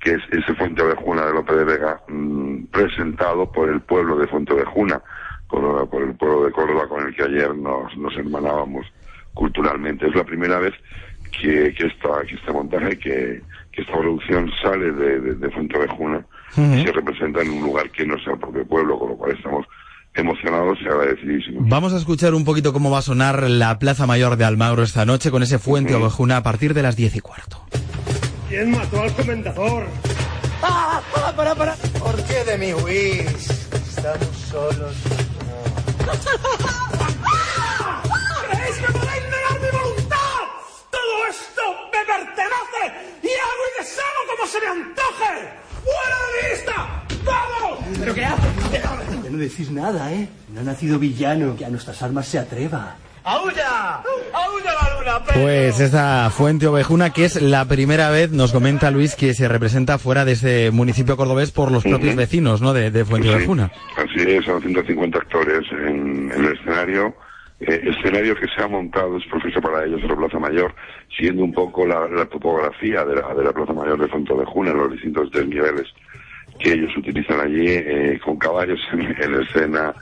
que 0.00 0.12
es 0.12 0.22
ese 0.30 0.54
Fuente 0.54 0.82
Ovejuna 0.82 1.26
de 1.26 1.32
López 1.32 1.56
de 1.56 1.64
Vega, 1.64 2.00
mm, 2.08 2.64
presentado 2.66 3.50
por 3.50 3.68
el 3.68 3.80
pueblo 3.80 4.16
de 4.16 4.26
Fuente 4.28 4.52
Ovejuna, 4.52 5.00
por, 5.48 5.88
por, 5.88 6.02
el 6.02 6.14
pueblo 6.14 6.44
de 6.44 6.52
Córdoba 6.52 6.88
con 6.88 7.06
el 7.06 7.14
que 7.14 7.24
ayer 7.24 7.54
nos, 7.54 7.96
nos 7.96 8.14
hermanábamos 8.16 8.86
culturalmente. 9.34 10.06
Es 10.06 10.14
la 10.14 10.24
primera 10.24 10.58
vez 10.58 10.74
que, 11.40 11.74
que, 11.74 11.86
esta, 11.86 12.22
que 12.26 12.34
este 12.34 12.52
montaje, 12.52 12.98
que, 12.98 13.42
que 13.72 13.82
esta 13.82 13.92
producción 13.92 14.50
sale 14.62 14.92
de, 14.92 15.34
de, 15.34 15.50
Fuente 15.50 15.78
Ovejuna 15.78 16.24
y 16.56 16.84
se 16.84 16.92
representa 16.92 17.42
en 17.42 17.50
un 17.50 17.62
lugar 17.62 17.90
que 17.90 18.06
no 18.06 18.18
sea 18.20 18.32
el 18.34 18.38
propio 18.38 18.66
pueblo, 18.66 18.98
con 18.98 19.10
lo 19.10 19.16
cual 19.16 19.32
estamos 19.32 19.66
emocionados 20.14 20.78
y 20.82 20.86
agradecidísimos. 20.86 21.68
Vamos 21.68 21.92
a 21.92 21.98
escuchar 21.98 22.34
un 22.34 22.44
poquito 22.44 22.72
cómo 22.72 22.90
va 22.90 22.98
a 22.98 23.02
sonar 23.02 23.48
la 23.48 23.78
Plaza 23.78 24.06
Mayor 24.06 24.36
de 24.36 24.44
Almagro 24.44 24.82
esta 24.82 25.04
noche 25.04 25.30
con 25.30 25.42
ese 25.42 25.58
Fuente 25.58 25.94
Ovejuna 25.94 26.38
a 26.38 26.42
partir 26.42 26.74
de 26.74 26.82
las 26.82 26.96
diez 26.96 27.14
y 27.14 27.20
cuarto. 27.20 27.62
¿Quién 28.48 28.70
mató 28.70 29.02
al 29.02 29.12
comendador? 29.14 29.86
¡Ah! 30.62 31.02
¡Para, 31.14 31.32
para, 31.36 31.54
para! 31.54 31.74
¿Por 31.98 32.16
qué 32.24 32.44
de 32.44 32.56
mi 32.56 32.72
Whis? 32.72 33.50
Estamos 33.70 34.36
solos. 34.50 34.96
¿Creéis 38.50 38.76
que 38.76 38.92
podéis 38.92 39.24
negar 39.24 39.60
mi 39.60 39.70
voluntad? 39.78 40.40
Todo 40.90 41.26
esto 41.28 41.62
me 41.92 42.04
pertenece 42.06 42.82
y 43.22 43.28
hago 43.28 43.64
y 43.68 43.82
deshago 43.82 44.20
como 44.30 44.44
se 44.50 44.60
me 44.60 44.66
antoje. 44.66 45.32
¡Fuera 45.84 46.18
de 46.32 46.40
vista! 46.50 46.76
¡Vamos! 47.24 47.78
¿Pero 48.00 48.14
qué 48.14 48.24
haces? 48.24 49.22
Ya 49.24 49.30
no 49.30 49.38
decís 49.38 49.70
nada, 49.70 50.10
¿eh? 50.10 50.26
No 50.54 50.60
ha 50.60 50.64
nacido 50.64 50.98
villano 50.98 51.54
que 51.54 51.66
a 51.66 51.68
nuestras 51.68 52.00
armas 52.02 52.26
se 52.26 52.38
atreva. 52.38 52.96
¡Aulla! 53.28 53.96
¡Aulla 54.32 54.72
la 54.72 54.98
luna! 54.98 55.24
Pues 55.34 55.80
esta 55.80 56.30
Fuente 56.30 56.66
Ovejuna, 56.66 57.10
que 57.12 57.26
es 57.26 57.40
la 57.42 57.66
primera 57.66 58.10
vez, 58.10 58.30
nos 58.30 58.52
comenta 58.52 58.90
Luis, 58.90 59.14
que 59.16 59.34
se 59.34 59.48
representa 59.48 59.98
fuera 59.98 60.24
de 60.24 60.32
ese 60.32 60.70
municipio 60.70 61.16
cordobés 61.16 61.50
por 61.50 61.70
los 61.70 61.84
propios 61.84 62.16
vecinos, 62.16 62.62
¿no? 62.62 62.72
De, 62.72 62.90
de 62.90 63.04
Fuente 63.04 63.28
Sí, 63.28 63.34
Ovejuna. 63.34 63.70
Así 63.96 64.30
es, 64.30 64.44
son 64.44 64.62
150 64.62 65.18
actores 65.18 65.60
en, 65.72 66.32
en 66.32 66.44
el 66.44 66.52
escenario. 66.54 67.14
Eh, 67.60 67.90
escenario 67.90 68.36
que 68.36 68.46
se 68.54 68.62
ha 68.62 68.68
montado 68.68 69.16
es 69.18 69.24
propicio 69.26 69.60
para 69.60 69.84
ellos 69.84 70.00
en 70.00 70.08
la 70.08 70.16
Plaza 70.16 70.38
Mayor, 70.38 70.72
siguiendo 71.16 71.42
un 71.42 71.52
poco 71.52 71.84
la, 71.84 72.08
la 72.08 72.24
topografía 72.26 73.04
de 73.04 73.16
la, 73.16 73.34
de 73.34 73.42
la 73.44 73.52
Plaza 73.52 73.72
Mayor 73.72 73.98
de 74.00 74.08
Fontevejuna, 74.08 74.70
en 74.70 74.76
los 74.78 74.92
distintos 74.92 75.30
desniveles 75.32 75.86
que 76.60 76.72
ellos 76.72 76.96
utilizan 76.96 77.40
allí, 77.40 77.66
eh, 77.68 78.20
con 78.24 78.36
caballos 78.36 78.80
en, 78.92 79.00
en 79.22 79.42
escena, 79.42 79.94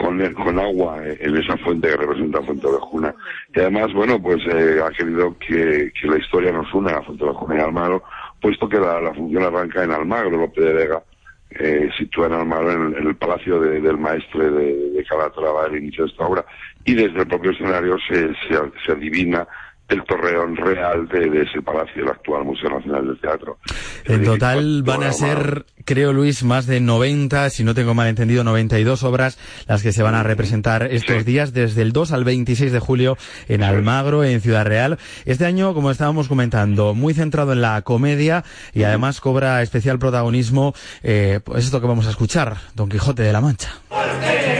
con, 0.00 0.20
el- 0.20 0.34
con 0.34 0.58
agua 0.58 0.98
en 1.04 1.36
esa 1.36 1.56
fuente 1.58 1.88
que 1.88 1.96
representa 1.96 2.42
Fuentevejuna. 2.42 3.14
Y 3.54 3.60
además, 3.60 3.92
bueno, 3.94 4.20
pues 4.22 4.38
eh, 4.46 4.80
ha 4.84 4.90
querido 4.90 5.36
que, 5.38 5.90
que 5.98 6.06
la 6.08 6.18
historia 6.18 6.52
nos 6.52 6.72
una 6.74 6.96
a 6.98 7.02
Fuentevejuna 7.02 7.56
y 7.56 7.60
Almagro, 7.60 8.02
puesto 8.40 8.68
que 8.68 8.78
la, 8.78 9.00
la 9.00 9.14
función 9.14 9.42
arranca 9.44 9.82
en 9.84 9.92
Almagro, 9.92 10.36
Lope 10.36 10.60
de 10.60 10.72
Vega, 10.72 11.02
eh, 11.50 11.88
sitúa 11.96 12.26
en 12.26 12.34
Almagro, 12.34 12.72
en, 12.72 13.06
el- 13.06 13.16
palacio 13.16 13.58
de- 13.60 13.80
del 13.80 13.96
maestre 13.96 14.50
de, 14.50 14.90
de 14.90 15.04
Calatrava, 15.04 15.66
el 15.66 15.76
inicio 15.78 16.04
de 16.04 16.10
esta 16.10 16.26
obra, 16.26 16.44
y 16.84 16.94
desde 16.94 17.20
el 17.20 17.26
propio 17.26 17.50
escenario 17.52 17.96
se, 18.08 18.28
se, 18.46 18.54
se 18.84 18.92
adivina 18.92 19.46
el 19.88 20.02
torreón 20.04 20.56
real 20.56 21.06
de, 21.08 21.30
de 21.30 21.42
ese 21.42 21.62
palacio, 21.62 22.02
el 22.02 22.08
actual 22.08 22.44
Museo 22.44 22.70
Nacional 22.70 23.06
del 23.06 23.20
Teatro. 23.20 23.58
En 24.04 24.24
total 24.24 24.82
van 24.82 25.04
a 25.04 25.12
ser, 25.12 25.64
creo 25.84 26.12
Luis, 26.12 26.42
más 26.42 26.66
de 26.66 26.80
90, 26.80 27.50
si 27.50 27.62
no 27.62 27.74
tengo 27.74 27.94
mal 27.94 28.08
entendido, 28.08 28.42
92 28.42 29.04
obras 29.04 29.38
las 29.68 29.82
que 29.82 29.92
se 29.92 30.02
van 30.02 30.14
a 30.14 30.22
representar 30.22 30.88
estos 30.90 31.24
días 31.24 31.52
desde 31.52 31.82
el 31.82 31.92
2 31.92 32.12
al 32.12 32.24
26 32.24 32.72
de 32.72 32.78
julio 32.80 33.16
en 33.48 33.62
Almagro, 33.62 34.24
en 34.24 34.40
Ciudad 34.40 34.66
Real. 34.66 34.98
Este 35.24 35.44
año, 35.44 35.72
como 35.74 35.90
estábamos 35.90 36.28
comentando, 36.28 36.94
muy 36.94 37.14
centrado 37.14 37.52
en 37.52 37.60
la 37.60 37.80
comedia 37.82 38.44
y 38.74 38.82
además 38.82 39.20
cobra 39.20 39.62
especial 39.62 39.98
protagonismo, 39.98 40.74
eh, 41.02 41.40
pues 41.44 41.64
esto 41.64 41.80
que 41.80 41.86
vamos 41.86 42.06
a 42.06 42.10
escuchar, 42.10 42.56
Don 42.74 42.88
Quijote 42.88 43.22
de 43.22 43.32
la 43.32 43.40
Mancha. 43.40 43.70
Y 43.90 44.55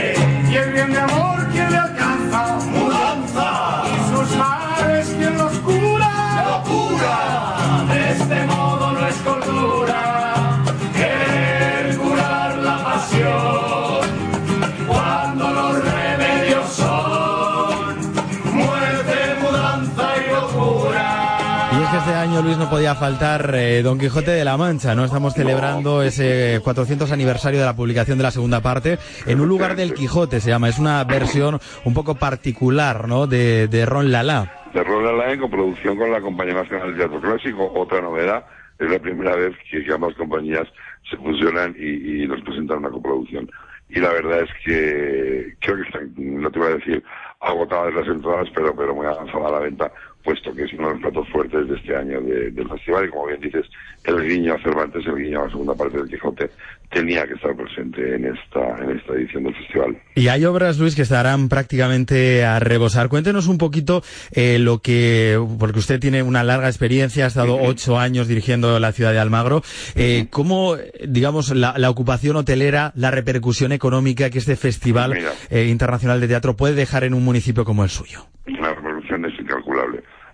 podía 22.69 22.95
faltar 22.95 23.53
eh, 23.55 23.81
Don 23.81 23.97
Quijote 23.97 24.31
de 24.31 24.43
la 24.43 24.57
Mancha, 24.57 24.93
¿no? 24.95 25.05
Estamos 25.05 25.33
celebrando 25.33 26.01
ese 26.01 26.59
400 26.63 27.11
aniversario 27.11 27.59
de 27.59 27.65
la 27.65 27.75
publicación 27.75 28.17
de 28.17 28.23
la 28.23 28.31
segunda 28.31 28.61
parte 28.61 28.97
en 29.25 29.39
un 29.39 29.47
lugar 29.47 29.75
del 29.75 29.93
Quijote, 29.93 30.39
se 30.39 30.49
llama. 30.49 30.67
Es 30.69 30.79
una 30.79 31.03
versión 31.03 31.59
un 31.85 31.93
poco 31.93 32.15
particular, 32.15 33.07
¿no? 33.07 33.27
De, 33.27 33.85
Ron 33.85 34.11
Lala. 34.11 34.51
de 34.73 34.83
Ronald 34.83 35.17
Lane 35.17 35.39
con 35.39 35.49
producción 35.49 35.97
con 35.97 36.11
la 36.11 36.19
Compañía 36.19 36.55
Nacional 36.55 36.91
de 36.91 36.97
Teatro 36.97 37.21
Clásico. 37.21 37.71
Otra 37.73 38.01
novedad, 38.01 38.45
es 38.79 38.89
la 38.89 38.99
primera 38.99 39.35
vez 39.35 39.55
que, 39.69 39.85
ambas 39.93 40.13
compañías 40.15 40.67
se 41.09 41.15
fusionan 41.17 41.75
y, 41.79 42.23
y 42.23 42.27
nos 42.27 42.41
presentan 42.41 42.79
una 42.79 42.89
coproducción. 42.89 43.49
Y 43.89 43.99
la 43.99 44.11
verdad 44.11 44.41
es 44.41 44.49
que 44.65 45.55
creo 45.61 45.77
que 45.77 45.83
están, 45.83 46.13
no 46.17 46.51
te 46.51 46.59
voy 46.59 46.67
a 46.71 46.75
decir 46.75 47.03
agotadas 47.39 47.93
las 47.93 48.07
entradas, 48.07 48.49
pero, 48.53 48.75
pero 48.75 48.93
muy 48.93 49.05
avanzada 49.05 49.51
la 49.51 49.59
venta, 49.59 49.91
puesto 50.27 50.53
que 50.53 50.63
es 50.65 50.73
uno 50.73 50.87
de 50.89 50.93
los 50.95 51.01
platos 51.03 51.29
fuertes 51.29 51.69
de 51.69 51.75
este 51.77 51.95
año 51.95 52.19
de- 52.19 52.51
del 52.51 52.67
festival. 52.67 53.05
Y 53.05 53.09
como 53.11 53.27
bien 53.27 53.39
dices, 53.39 53.65
el 54.03 54.27
guiño 54.27 54.55
a 54.55 54.61
Cervantes, 54.61 55.05
el 55.07 55.15
guiño 55.15 55.39
a 55.41 55.45
la 55.45 55.49
segunda 55.51 55.73
parte 55.73 55.97
del 55.97 56.09
Quijote, 56.09 56.49
tenía 56.91 57.25
que 57.25 57.35
estar 57.35 57.55
presente 57.55 58.15
en 58.15 58.25
esta, 58.25 58.83
en 58.83 58.97
esta 58.97 59.13
edición 59.13 59.43
del 59.45 59.55
festival. 59.55 59.97
Y 60.15 60.27
hay 60.27 60.43
obras, 60.43 60.77
Luis, 60.79 60.95
que 60.95 61.01
estarán 61.03 61.47
prácticamente 61.47 62.43
a 62.43 62.59
rebosar. 62.59 63.07
Cuéntenos 63.07 63.47
un 63.47 63.57
poquito 63.57 64.03
eh, 64.31 64.59
lo 64.59 64.79
que, 64.79 65.39
porque 65.59 65.79
usted 65.79 65.99
tiene 65.99 66.23
una 66.23 66.43
larga 66.43 66.67
experiencia, 66.67 67.23
ha 67.23 67.27
estado 67.27 67.57
ocho 67.61 67.97
años 67.97 68.27
dirigiendo 68.27 68.79
la 68.81 68.91
ciudad 68.91 69.13
de 69.13 69.19
Almagro. 69.19 69.61
Eh, 69.95 70.27
¿Cómo, 70.29 70.75
eh, 70.75 70.91
digamos, 71.07 71.55
la, 71.55 71.75
la 71.77 71.89
ocupación 71.89 72.35
hotelera, 72.35 72.91
la 72.95 73.11
repercusión 73.11 73.71
económica 73.71 74.29
que 74.29 74.39
este 74.39 74.57
Festival 74.57 75.13
Mira. 75.13 75.31
eh, 75.49 75.67
Internacional 75.69 76.19
de 76.19 76.27
Teatro 76.27 76.55
puede 76.57 76.73
dejar 76.75 77.05
en 77.05 77.13
un 77.13 77.23
municipio 77.23 77.63
como 77.63 77.83
el 77.85 77.89
suyo? 77.89 78.25
Incalculable. 78.45 78.96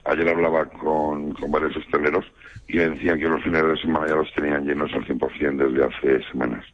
Ayer 0.05 0.27
hablaba 0.27 0.65
con, 0.65 1.33
con 1.33 1.51
varios 1.51 1.77
hosteleros 1.77 2.25
y 2.67 2.77
me 2.77 2.89
decían 2.89 3.19
que 3.19 3.29
los 3.29 3.43
fines 3.43 3.63
de 3.63 3.77
semana 3.77 4.07
ya 4.07 4.15
los 4.15 4.33
tenían 4.33 4.65
llenos 4.65 4.91
al 4.93 5.05
100% 5.05 5.57
desde 5.57 5.85
hace 5.85 6.29
semanas. 6.29 6.65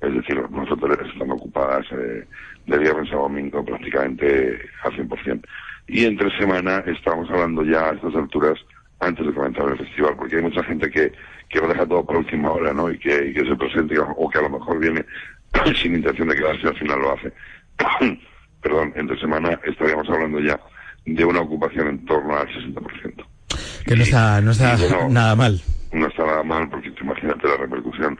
Es 0.00 0.14
decir, 0.14 0.36
los 0.36 0.70
hoteles 0.70 0.98
están 1.12 1.30
ocupadas 1.30 1.86
eh, 1.92 2.24
de 2.66 2.78
viernes 2.78 3.10
a 3.12 3.16
domingo 3.16 3.64
prácticamente 3.64 4.60
al 4.84 4.92
100%. 4.92 5.44
Y 5.88 6.04
entre 6.04 6.30
semana 6.38 6.82
estamos 6.86 7.30
hablando 7.30 7.64
ya 7.64 7.90
a 7.90 7.92
estas 7.94 8.14
alturas 8.14 8.58
antes 9.00 9.26
de 9.26 9.32
comenzar 9.32 9.68
el 9.68 9.78
festival, 9.78 10.16
porque 10.16 10.36
hay 10.36 10.42
mucha 10.42 10.62
gente 10.64 10.90
que, 10.90 11.12
que 11.48 11.60
lo 11.60 11.68
deja 11.68 11.86
todo 11.86 12.04
para 12.04 12.18
última 12.18 12.52
hora, 12.52 12.72
¿no? 12.72 12.90
Y 12.90 12.98
que, 12.98 13.28
y 13.28 13.34
que 13.34 13.44
se 13.44 13.56
presente 13.56 13.96
o 13.98 14.28
que 14.28 14.38
a 14.38 14.42
lo 14.42 14.50
mejor 14.50 14.78
viene 14.78 15.04
sin 15.80 15.96
intención 15.96 16.28
de 16.28 16.36
quedarse 16.36 16.62
y 16.64 16.68
al 16.68 16.78
final 16.78 17.00
lo 17.00 17.12
hace. 17.12 17.32
Perdón, 18.62 18.92
entre 18.96 19.18
semana 19.18 19.58
estaríamos 19.64 20.08
hablando 20.08 20.40
ya 20.40 20.58
de 21.06 21.24
una 21.24 21.40
ocupación 21.40 21.88
en 21.88 22.04
torno 22.04 22.36
al 22.36 22.48
60%. 22.48 23.24
Que 23.86 23.96
no 23.96 24.02
está, 24.02 24.40
no 24.40 24.50
está 24.50 24.76
bueno, 24.76 25.08
nada 25.08 25.36
mal. 25.36 25.60
No 25.92 26.06
está 26.08 26.26
nada 26.26 26.42
mal 26.42 26.68
porque 26.68 26.90
tú 26.90 27.04
imagínate 27.04 27.48
la 27.48 27.56
repercusión 27.56 28.18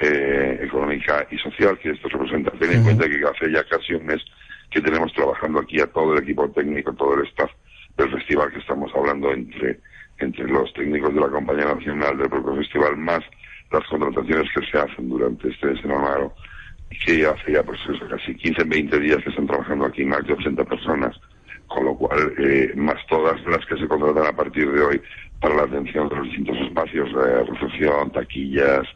eh, 0.00 0.60
económica 0.62 1.26
y 1.30 1.36
social 1.38 1.78
que 1.78 1.90
esto 1.90 2.08
representa. 2.08 2.52
Ten 2.52 2.72
en 2.72 2.84
cuenta 2.84 3.08
que 3.08 3.20
hace 3.24 3.52
ya 3.52 3.64
casi 3.64 3.94
un 3.94 4.06
mes 4.06 4.22
que 4.70 4.80
tenemos 4.80 5.12
trabajando 5.12 5.60
aquí 5.60 5.80
a 5.80 5.86
todo 5.88 6.14
el 6.14 6.22
equipo 6.22 6.48
técnico, 6.50 6.94
todo 6.94 7.14
el 7.14 7.26
staff 7.26 7.50
del 7.96 8.10
festival 8.12 8.52
que 8.52 8.60
estamos 8.60 8.90
hablando 8.94 9.32
entre, 9.32 9.80
entre 10.18 10.46
los 10.46 10.72
técnicos 10.72 11.12
de 11.12 11.20
la 11.20 11.28
Compañía 11.28 11.66
Nacional 11.66 12.16
del 12.16 12.30
propio 12.30 12.56
festival, 12.56 12.96
más 12.96 13.20
las 13.72 13.86
contrataciones 13.88 14.48
que 14.54 14.66
se 14.66 14.78
hacen 14.78 15.08
durante 15.08 15.48
este 15.48 15.74
y 16.92 16.98
que 16.98 17.26
hace 17.26 17.52
ya 17.52 17.62
pues 17.62 17.78
eso, 17.88 18.08
casi 18.08 18.34
15, 18.34 18.64
20 18.64 19.00
días 19.00 19.22
que 19.22 19.30
están 19.30 19.46
trabajando 19.46 19.86
aquí 19.86 20.04
más 20.04 20.24
de 20.26 20.32
80 20.32 20.64
personas, 20.64 21.16
con 21.70 21.84
lo 21.84 21.94
cual, 21.94 22.34
eh, 22.36 22.72
más 22.74 22.96
todas 23.08 23.40
las 23.46 23.64
que 23.64 23.76
se 23.76 23.86
contratan 23.86 24.26
a 24.26 24.36
partir 24.36 24.70
de 24.70 24.82
hoy 24.82 25.00
para 25.40 25.54
la 25.54 25.62
atención 25.62 26.08
de 26.08 26.16
los 26.16 26.24
distintos 26.24 26.58
espacios 26.58 27.14
de 27.14 27.44
recepción, 27.44 28.10
taquillas, 28.10 28.86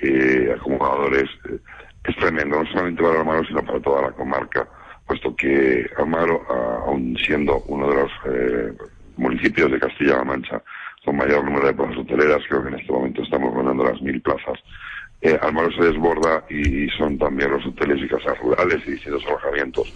eh, 0.00 0.54
acomodadores, 0.54 1.28
eh, 1.48 1.58
es 2.04 2.16
tremendo, 2.16 2.62
no 2.62 2.70
solamente 2.70 3.02
para 3.02 3.20
Almagro, 3.20 3.44
sino 3.46 3.64
para 3.64 3.80
toda 3.80 4.02
la 4.02 4.10
comarca, 4.10 4.68
puesto 5.06 5.34
que 5.36 5.88
Almagro, 5.96 6.44
aun 6.86 7.16
siendo 7.16 7.62
uno 7.66 7.88
de 7.88 7.94
los 7.94 8.12
eh, 8.26 8.72
municipios 9.16 9.72
de 9.72 9.80
Castilla-La 9.80 10.24
Mancha 10.24 10.62
con 11.04 11.16
mayor 11.16 11.42
número 11.42 11.66
de 11.66 11.72
plazas 11.72 11.96
hoteleras, 11.96 12.42
creo 12.46 12.62
que 12.62 12.68
en 12.68 12.78
este 12.78 12.92
momento 12.92 13.22
estamos 13.22 13.54
rondando 13.54 13.84
las 13.84 14.02
mil 14.02 14.20
plazas, 14.20 14.58
eh, 15.22 15.38
Almagro 15.40 15.72
se 15.72 15.86
desborda 15.86 16.44
y 16.50 16.88
son 16.90 17.16
también 17.16 17.50
los 17.50 17.64
hoteles 17.64 18.02
y 18.02 18.08
casas 18.08 18.38
rurales 18.38 18.86
y 18.86 18.92
distintos 18.92 19.24
alojamientos 19.26 19.92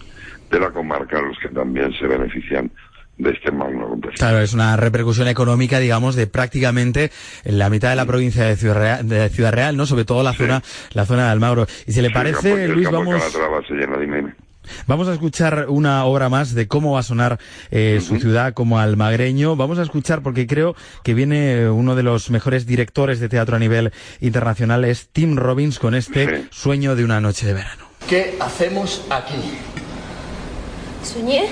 de 0.53 0.59
la 0.59 0.69
comarca 0.71 1.19
los 1.21 1.37
que 1.39 1.49
también 1.49 1.91
se 1.99 2.05
benefician 2.07 2.71
de 3.17 3.29
este 3.31 3.51
magno 3.51 3.85
acontecimiento. 3.85 4.17
Claro, 4.19 4.39
es 4.39 4.53
una 4.53 4.75
repercusión 4.77 5.27
económica, 5.27 5.79
digamos, 5.79 6.15
de 6.15 6.27
prácticamente 6.27 7.11
la 7.43 7.69
mitad 7.69 7.89
de 7.89 7.95
la 7.95 8.05
provincia 8.05 8.45
de 8.45 8.55
Ciudad 8.55 8.75
Real, 8.75 9.07
de 9.07 9.29
Ciudad 9.29 9.51
Real 9.53 9.77
¿no? 9.77 9.85
Sobre 9.85 10.05
todo 10.05 10.23
la 10.23 10.33
zona, 10.33 10.63
la 10.93 11.05
zona 11.05 11.25
de 11.25 11.31
Almagro. 11.31 11.67
Y 11.85 11.91
si 11.91 12.01
le 12.01 12.07
Sí, 12.07 12.13
parece, 12.13 12.63
el 12.65 12.71
Luis, 12.71 12.89
vamos, 12.89 13.21
se 13.67 13.73
llena, 13.75 13.97
dime, 13.97 14.17
dime. 14.17 14.33
vamos 14.87 15.07
a 15.07 15.13
escuchar 15.13 15.65
una 15.69 16.05
obra 16.05 16.29
más 16.29 16.55
de 16.55 16.67
cómo 16.67 16.93
va 16.93 17.01
a 17.01 17.03
sonar 17.03 17.37
eh, 17.69 18.01
su 18.05 18.19
ciudad 18.19 18.53
como 18.53 18.79
almagreño. 18.79 19.55
Vamos 19.55 19.77
a 19.77 19.83
escuchar 19.83 20.21
porque 20.23 20.47
creo 20.47 20.75
que 21.03 21.13
viene 21.13 21.69
uno 21.69 21.95
de 21.95 22.01
los 22.03 22.31
mejores 22.31 22.65
directores 22.65 23.19
de 23.19 23.29
teatro 23.29 23.55
a 23.55 23.59
nivel 23.59 23.91
internacional, 24.21 24.85
es 24.85 25.09
Tim 25.09 25.35
Robbins, 25.37 25.77
con 25.77 25.93
este 25.93 26.45
Sueño 26.49 26.95
de 26.95 27.03
una 27.05 27.21
noche 27.21 27.45
de 27.45 27.53
verano. 27.53 27.85
¿Qué 28.09 28.37
hacemos 28.41 29.05
aquí? 29.11 29.35
Soñé 31.03 31.47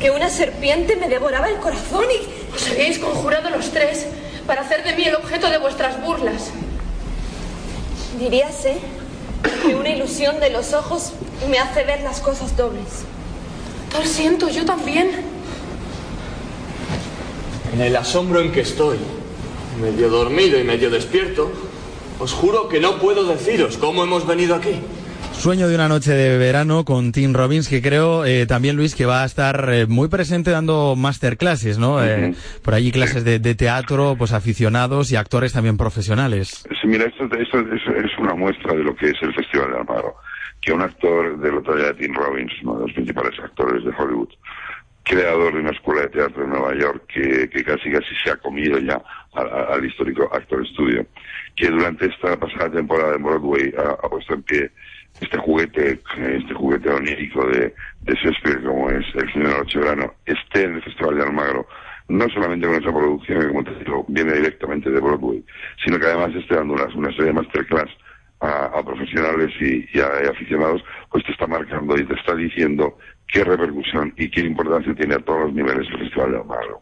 que 0.00 0.10
una 0.10 0.28
serpiente 0.28 0.96
me 0.96 1.08
devoraba 1.08 1.48
el 1.48 1.56
corazón 1.56 2.04
y 2.10 2.54
os 2.54 2.70
habíais 2.70 2.98
conjurado 2.98 3.50
los 3.50 3.70
tres 3.70 4.06
para 4.46 4.62
hacer 4.62 4.84
de 4.84 4.94
mí 4.94 5.04
el 5.04 5.14
objeto 5.14 5.48
de 5.50 5.58
vuestras 5.58 6.02
burlas. 6.02 6.50
Diríase 8.18 8.78
que 9.66 9.74
una 9.74 9.88
ilusión 9.88 10.40
de 10.40 10.50
los 10.50 10.72
ojos 10.72 11.12
me 11.48 11.58
hace 11.58 11.84
ver 11.84 12.02
las 12.02 12.20
cosas 12.20 12.56
dobles. 12.56 13.04
Lo 13.98 14.04
siento, 14.04 14.48
yo 14.48 14.64
también. 14.64 15.10
En 17.72 17.80
el 17.80 17.96
asombro 17.96 18.40
en 18.40 18.52
que 18.52 18.60
estoy, 18.60 18.98
medio 19.80 20.08
dormido 20.08 20.58
y 20.58 20.64
medio 20.64 20.90
despierto, 20.90 21.50
os 22.20 22.32
juro 22.32 22.68
que 22.68 22.80
no 22.80 22.98
puedo 22.98 23.24
deciros 23.24 23.76
cómo 23.78 24.02
hemos 24.04 24.26
venido 24.26 24.54
aquí. 24.54 24.80
Sueño 25.44 25.68
de 25.68 25.74
una 25.74 25.88
noche 25.88 26.12
de 26.12 26.38
verano 26.38 26.86
con 26.86 27.12
Tim 27.12 27.34
Robbins, 27.34 27.68
que 27.68 27.82
creo 27.82 28.24
eh, 28.24 28.46
también, 28.46 28.76
Luis, 28.76 28.94
que 28.94 29.04
va 29.04 29.24
a 29.24 29.26
estar 29.26 29.68
eh, 29.70 29.84
muy 29.86 30.08
presente 30.08 30.50
dando 30.50 30.96
masterclasses, 30.96 31.76
¿no? 31.76 32.02
Eh, 32.02 32.32
por 32.62 32.72
allí 32.72 32.90
clases 32.90 33.26
de, 33.26 33.38
de 33.38 33.54
teatro, 33.54 34.14
pues 34.16 34.32
aficionados 34.32 35.12
y 35.12 35.16
actores 35.16 35.52
también 35.52 35.76
profesionales. 35.76 36.64
Sí, 36.80 36.86
mira, 36.86 37.04
esto, 37.04 37.24
esto 37.24 37.60
es, 37.60 37.82
es 38.06 38.18
una 38.18 38.34
muestra 38.34 38.72
de 38.72 38.84
lo 38.84 38.96
que 38.96 39.10
es 39.10 39.16
el 39.20 39.34
Festival 39.34 39.70
de 39.70 39.76
Almagro. 39.80 40.16
Que 40.62 40.72
un 40.72 40.80
actor 40.80 41.38
de 41.38 41.52
la 41.52 41.60
talla 41.60 41.92
de 41.92 41.94
Tim 41.94 42.14
Robbins, 42.14 42.52
uno 42.62 42.76
de 42.76 42.86
los 42.86 42.92
principales 42.94 43.38
actores 43.38 43.84
de 43.84 43.90
Hollywood, 43.90 44.30
creador 45.02 45.52
de 45.52 45.60
una 45.60 45.72
escuela 45.72 46.00
de 46.00 46.08
teatro 46.08 46.44
en 46.44 46.50
Nueva 46.52 46.74
York 46.74 47.02
que, 47.06 47.50
que 47.50 47.62
casi 47.62 47.92
casi 47.92 48.14
se 48.24 48.30
ha 48.30 48.36
comido 48.36 48.78
ya 48.78 48.98
al, 49.34 49.84
histórico 49.84 50.26
Actor 50.32 50.66
Studio, 50.68 51.04
que 51.54 51.68
durante 51.68 52.06
esta 52.06 52.34
pasada 52.40 52.70
temporada 52.70 53.12
de 53.12 53.18
Broadway 53.18 53.74
ha, 53.76 53.90
ha 53.90 54.08
puesto 54.08 54.32
en 54.32 54.42
pie 54.44 54.70
este 55.20 55.38
juguete, 55.38 56.00
este 56.16 56.54
juguete 56.54 56.90
onírico 56.90 57.46
de, 57.46 57.74
de 58.02 58.14
Shakespeare 58.14 58.62
como 58.62 58.90
es 58.90 59.04
El 59.14 59.32
Señor 59.32 59.66
Verano, 59.74 60.14
esté 60.26 60.64
en 60.64 60.74
el 60.74 60.82
Festival 60.82 61.16
de 61.16 61.22
Almagro, 61.22 61.66
no 62.08 62.28
solamente 62.30 62.66
con 62.66 62.76
esa 62.76 62.92
producción 62.92 63.40
que 63.40 63.48
como 63.48 63.64
te 63.64 63.74
digo, 63.76 64.04
viene 64.08 64.32
directamente 64.34 64.90
de 64.90 65.00
Broadway, 65.00 65.44
sino 65.84 65.98
que 65.98 66.06
además 66.06 66.34
esté 66.34 66.56
dando 66.56 66.74
una, 66.74 66.84
una 66.94 67.10
serie 67.10 67.26
de 67.26 67.32
masterclass 67.32 67.90
a, 68.40 68.66
a 68.66 68.82
profesionales 68.82 69.50
y, 69.60 69.86
y, 69.96 70.00
a, 70.00 70.24
y 70.24 70.26
aficionados, 70.28 70.82
pues 71.10 71.24
te 71.24 71.32
está 71.32 71.46
marcando 71.46 71.96
y 71.96 72.04
te 72.04 72.14
está 72.14 72.34
diciendo 72.34 72.98
qué 73.28 73.44
repercusión 73.44 74.12
y 74.16 74.28
qué 74.28 74.40
importancia 74.42 74.94
tiene 74.94 75.14
a 75.14 75.18
todos 75.20 75.46
los 75.46 75.54
niveles 75.54 75.88
el 75.90 75.98
Festival 75.98 76.32
de 76.32 76.38
Almagro. 76.38 76.80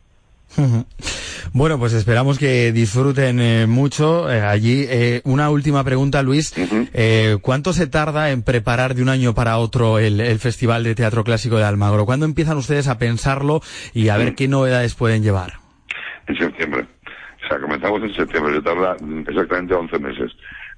Bueno, 1.53 1.79
pues 1.79 1.93
esperamos 1.93 2.39
que 2.39 2.73
disfruten 2.73 3.41
eh, 3.41 3.67
mucho 3.67 4.31
eh, 4.31 4.41
allí. 4.41 4.87
Eh, 4.89 5.21
una 5.25 5.51
última 5.51 5.85
pregunta, 5.85 6.23
Luis. 6.23 6.55
Eh, 6.93 7.39
¿Cuánto 7.43 7.73
se 7.73 7.87
tarda 7.87 8.31
en 8.31 8.43
preparar 8.43 8.95
de 8.95 9.03
un 9.03 9.09
año 9.09 9.35
para 9.35 9.59
otro 9.59 9.99
el, 9.99 10.21
el, 10.21 10.39
Festival 10.39 10.85
de 10.85 10.95
Teatro 10.95 11.25
Clásico 11.25 11.57
de 11.57 11.65
Almagro? 11.65 12.07
¿Cuándo 12.07 12.27
empiezan 12.27 12.57
ustedes 12.57 12.89
a 12.89 12.99
pensarlo 12.99 13.61
y 13.93 14.09
a 14.09 14.17
ver 14.17 14.35
qué 14.35 14.49
novedades 14.49 14.95
pueden 14.95 15.23
llevar? 15.23 15.55
En 16.27 16.37
septiembre. 16.37 16.87
O 17.45 17.49
sea, 17.49 17.59
comenzamos 17.61 18.03
en 18.03 18.15
septiembre. 18.15 18.55
Se 18.55 18.63
tarda 18.63 18.97
exactamente 19.27 19.75
11 19.75 19.99
meses. 19.99 20.33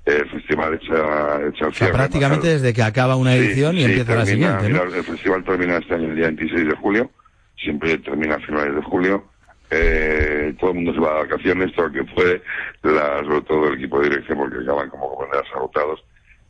El 0.05 0.29
festival 0.29 0.75
echa, 0.75 1.49
echa 1.49 1.67
o 1.67 1.73
sea, 1.73 1.91
prácticamente 1.91 2.49
desde 2.49 2.75
que 2.75 2.83
acaba 2.83 3.17
una 3.17 3.35
edición 3.35 3.73
sí, 3.73 3.79
y 3.79 3.85
sí, 3.85 3.87
empieza 3.87 4.13
termina, 4.15 4.25
la 4.25 4.61
siguiente. 4.61 4.69
¿no? 4.69 4.85
mira, 4.85 4.99
el 4.99 5.05
festival 5.05 5.45
termina 5.45 5.77
este 5.79 5.95
año 5.95 6.09
el 6.11 6.17
día 6.17 6.27
26 6.27 6.69
de 6.69 6.77
julio. 6.77 7.11
Siempre 7.57 7.97
termina 7.99 8.35
a 8.35 8.41
finales 8.41 8.75
de 8.75 8.83
julio 8.83 9.25
eh, 9.71 10.55
todo 10.59 10.71
el 10.71 10.77
mundo 10.77 10.95
se 10.95 11.01
va 11.01 11.15
de 11.15 11.29
vacaciones, 11.29 11.75
todo 11.75 11.87
el 11.87 11.93
que 11.93 12.05
puede, 12.05 12.43
la, 12.83 13.23
sobre 13.25 13.41
todo 13.43 13.69
el 13.69 13.75
equipo 13.75 14.01
de 14.01 14.11
dirección, 14.11 14.39
porque 14.39 14.59
acaban 14.63 14.91
como 14.91 15.09
comprenderás 15.11 15.51
agotados. 15.55 16.05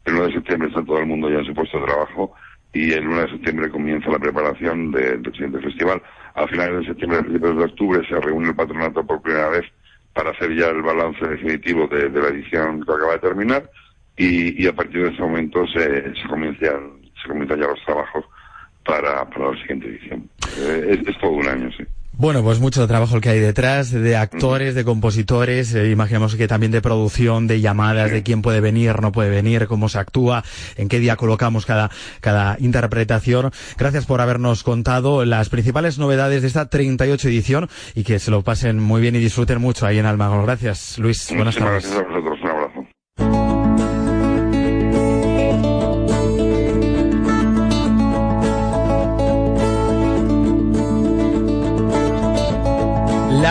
El 0.05 0.15
9 0.15 0.29
de 0.29 0.35
septiembre 0.35 0.69
está 0.69 0.85
todo 0.85 0.99
el 0.99 1.07
mundo 1.07 1.31
ya 1.31 1.39
en 1.39 1.47
su 1.47 1.55
puesto 1.55 1.79
de 1.79 1.87
trabajo 1.87 2.35
y 2.73 2.93
el 2.93 3.07
1 3.07 3.23
de 3.23 3.31
septiembre 3.31 3.71
comienza 3.71 4.11
la 4.11 4.19
preparación 4.19 4.91
de, 4.91 5.19
del 5.19 5.33
siguiente 5.33 5.61
festival. 5.61 6.03
A 6.35 6.47
finales 6.49 6.81
de 6.81 6.87
septiembre, 6.87 7.19
a 7.19 7.23
principios 7.23 7.57
de 7.57 7.65
octubre, 7.65 8.09
se 8.09 8.21
reúne 8.21 8.49
el 8.49 8.57
patronato 8.57 9.07
por 9.07 9.23
primera 9.23 9.49
vez 9.49 9.65
para 10.13 10.31
hacer 10.31 10.55
ya 10.55 10.69
el 10.69 10.83
balance 10.83 11.27
definitivo 11.27 11.87
de, 11.87 12.11
la 12.11 12.29
edición 12.29 12.85
que 12.85 12.93
acaba 12.93 13.13
de 13.15 13.19
terminar 13.21 13.71
y, 14.17 14.67
a 14.67 14.73
partir 14.73 15.03
de 15.03 15.11
ese 15.11 15.23
momento 15.23 15.67
se, 15.69 16.15
se, 16.15 16.29
comienzan, 16.29 17.01
se 17.21 17.29
comienzan 17.29 17.61
ya 17.61 17.67
los 17.67 17.85
trabajos 17.85 18.25
para, 18.85 19.29
para 19.31 19.53
la 19.53 19.61
siguiente 19.61 19.89
edición. 19.89 20.29
Eh, 20.59 20.87
es, 20.91 21.09
es 21.09 21.19
todo 21.19 21.33
un 21.33 21.49
año, 21.49 21.71
sí. 21.77 21.85
Bueno, 22.17 22.43
pues 22.45 22.61
mucho 22.61 22.87
trabajo 22.87 23.17
el 23.17 23.21
que 23.21 23.29
hay 23.31 23.41
detrás, 23.41 23.91
de 23.91 24.17
actores, 24.17 24.77
de 24.77 24.85
compositores, 24.85 25.75
eh, 25.75 25.91
imaginamos 25.91 26.37
que 26.37 26.47
también 26.47 26.71
de 26.71 26.81
producción, 26.81 27.49
de 27.49 27.61
llamadas, 27.61 28.13
de 28.13 28.23
quién 28.23 28.41
puede 28.41 28.61
venir, 28.61 29.01
no 29.03 29.11
puede 29.11 29.31
venir, 29.31 29.67
cómo 29.67 29.89
se 29.89 29.99
actúa, 29.99 30.45
en 30.77 30.89
qué 30.89 31.01
día 31.01 31.17
colocamos 31.17 31.67
cada, 31.67 31.91
cada 32.21 32.57
interpretación. 32.61 33.51
Gracias 33.77 34.07
por 34.07 34.21
habernos 34.21 34.63
contado 34.63 35.25
las 35.25 35.49
principales 35.49 35.99
novedades 35.99 36.43
de 36.43 36.49
esta 36.49 36.67
38 36.67 37.29
edición 37.29 37.69
y 37.97 38.05
que 38.05 38.21
se 38.21 38.31
lo 38.31 38.43
pasen 38.43 38.79
muy 38.79 39.01
bien 39.01 39.17
y 39.17 39.19
disfruten 39.19 39.61
mucho 39.61 39.85
ahí 39.85 39.99
en 39.99 40.07
Almagro. 40.07 40.45
Gracias, 40.45 40.99
Luis. 40.99 41.27
Buenas 41.35 41.57
Muchísimas 41.57 41.83
tardes. 41.83 41.91
gracias 41.91 42.15
a 42.15 42.21
vosotros. 42.21 42.39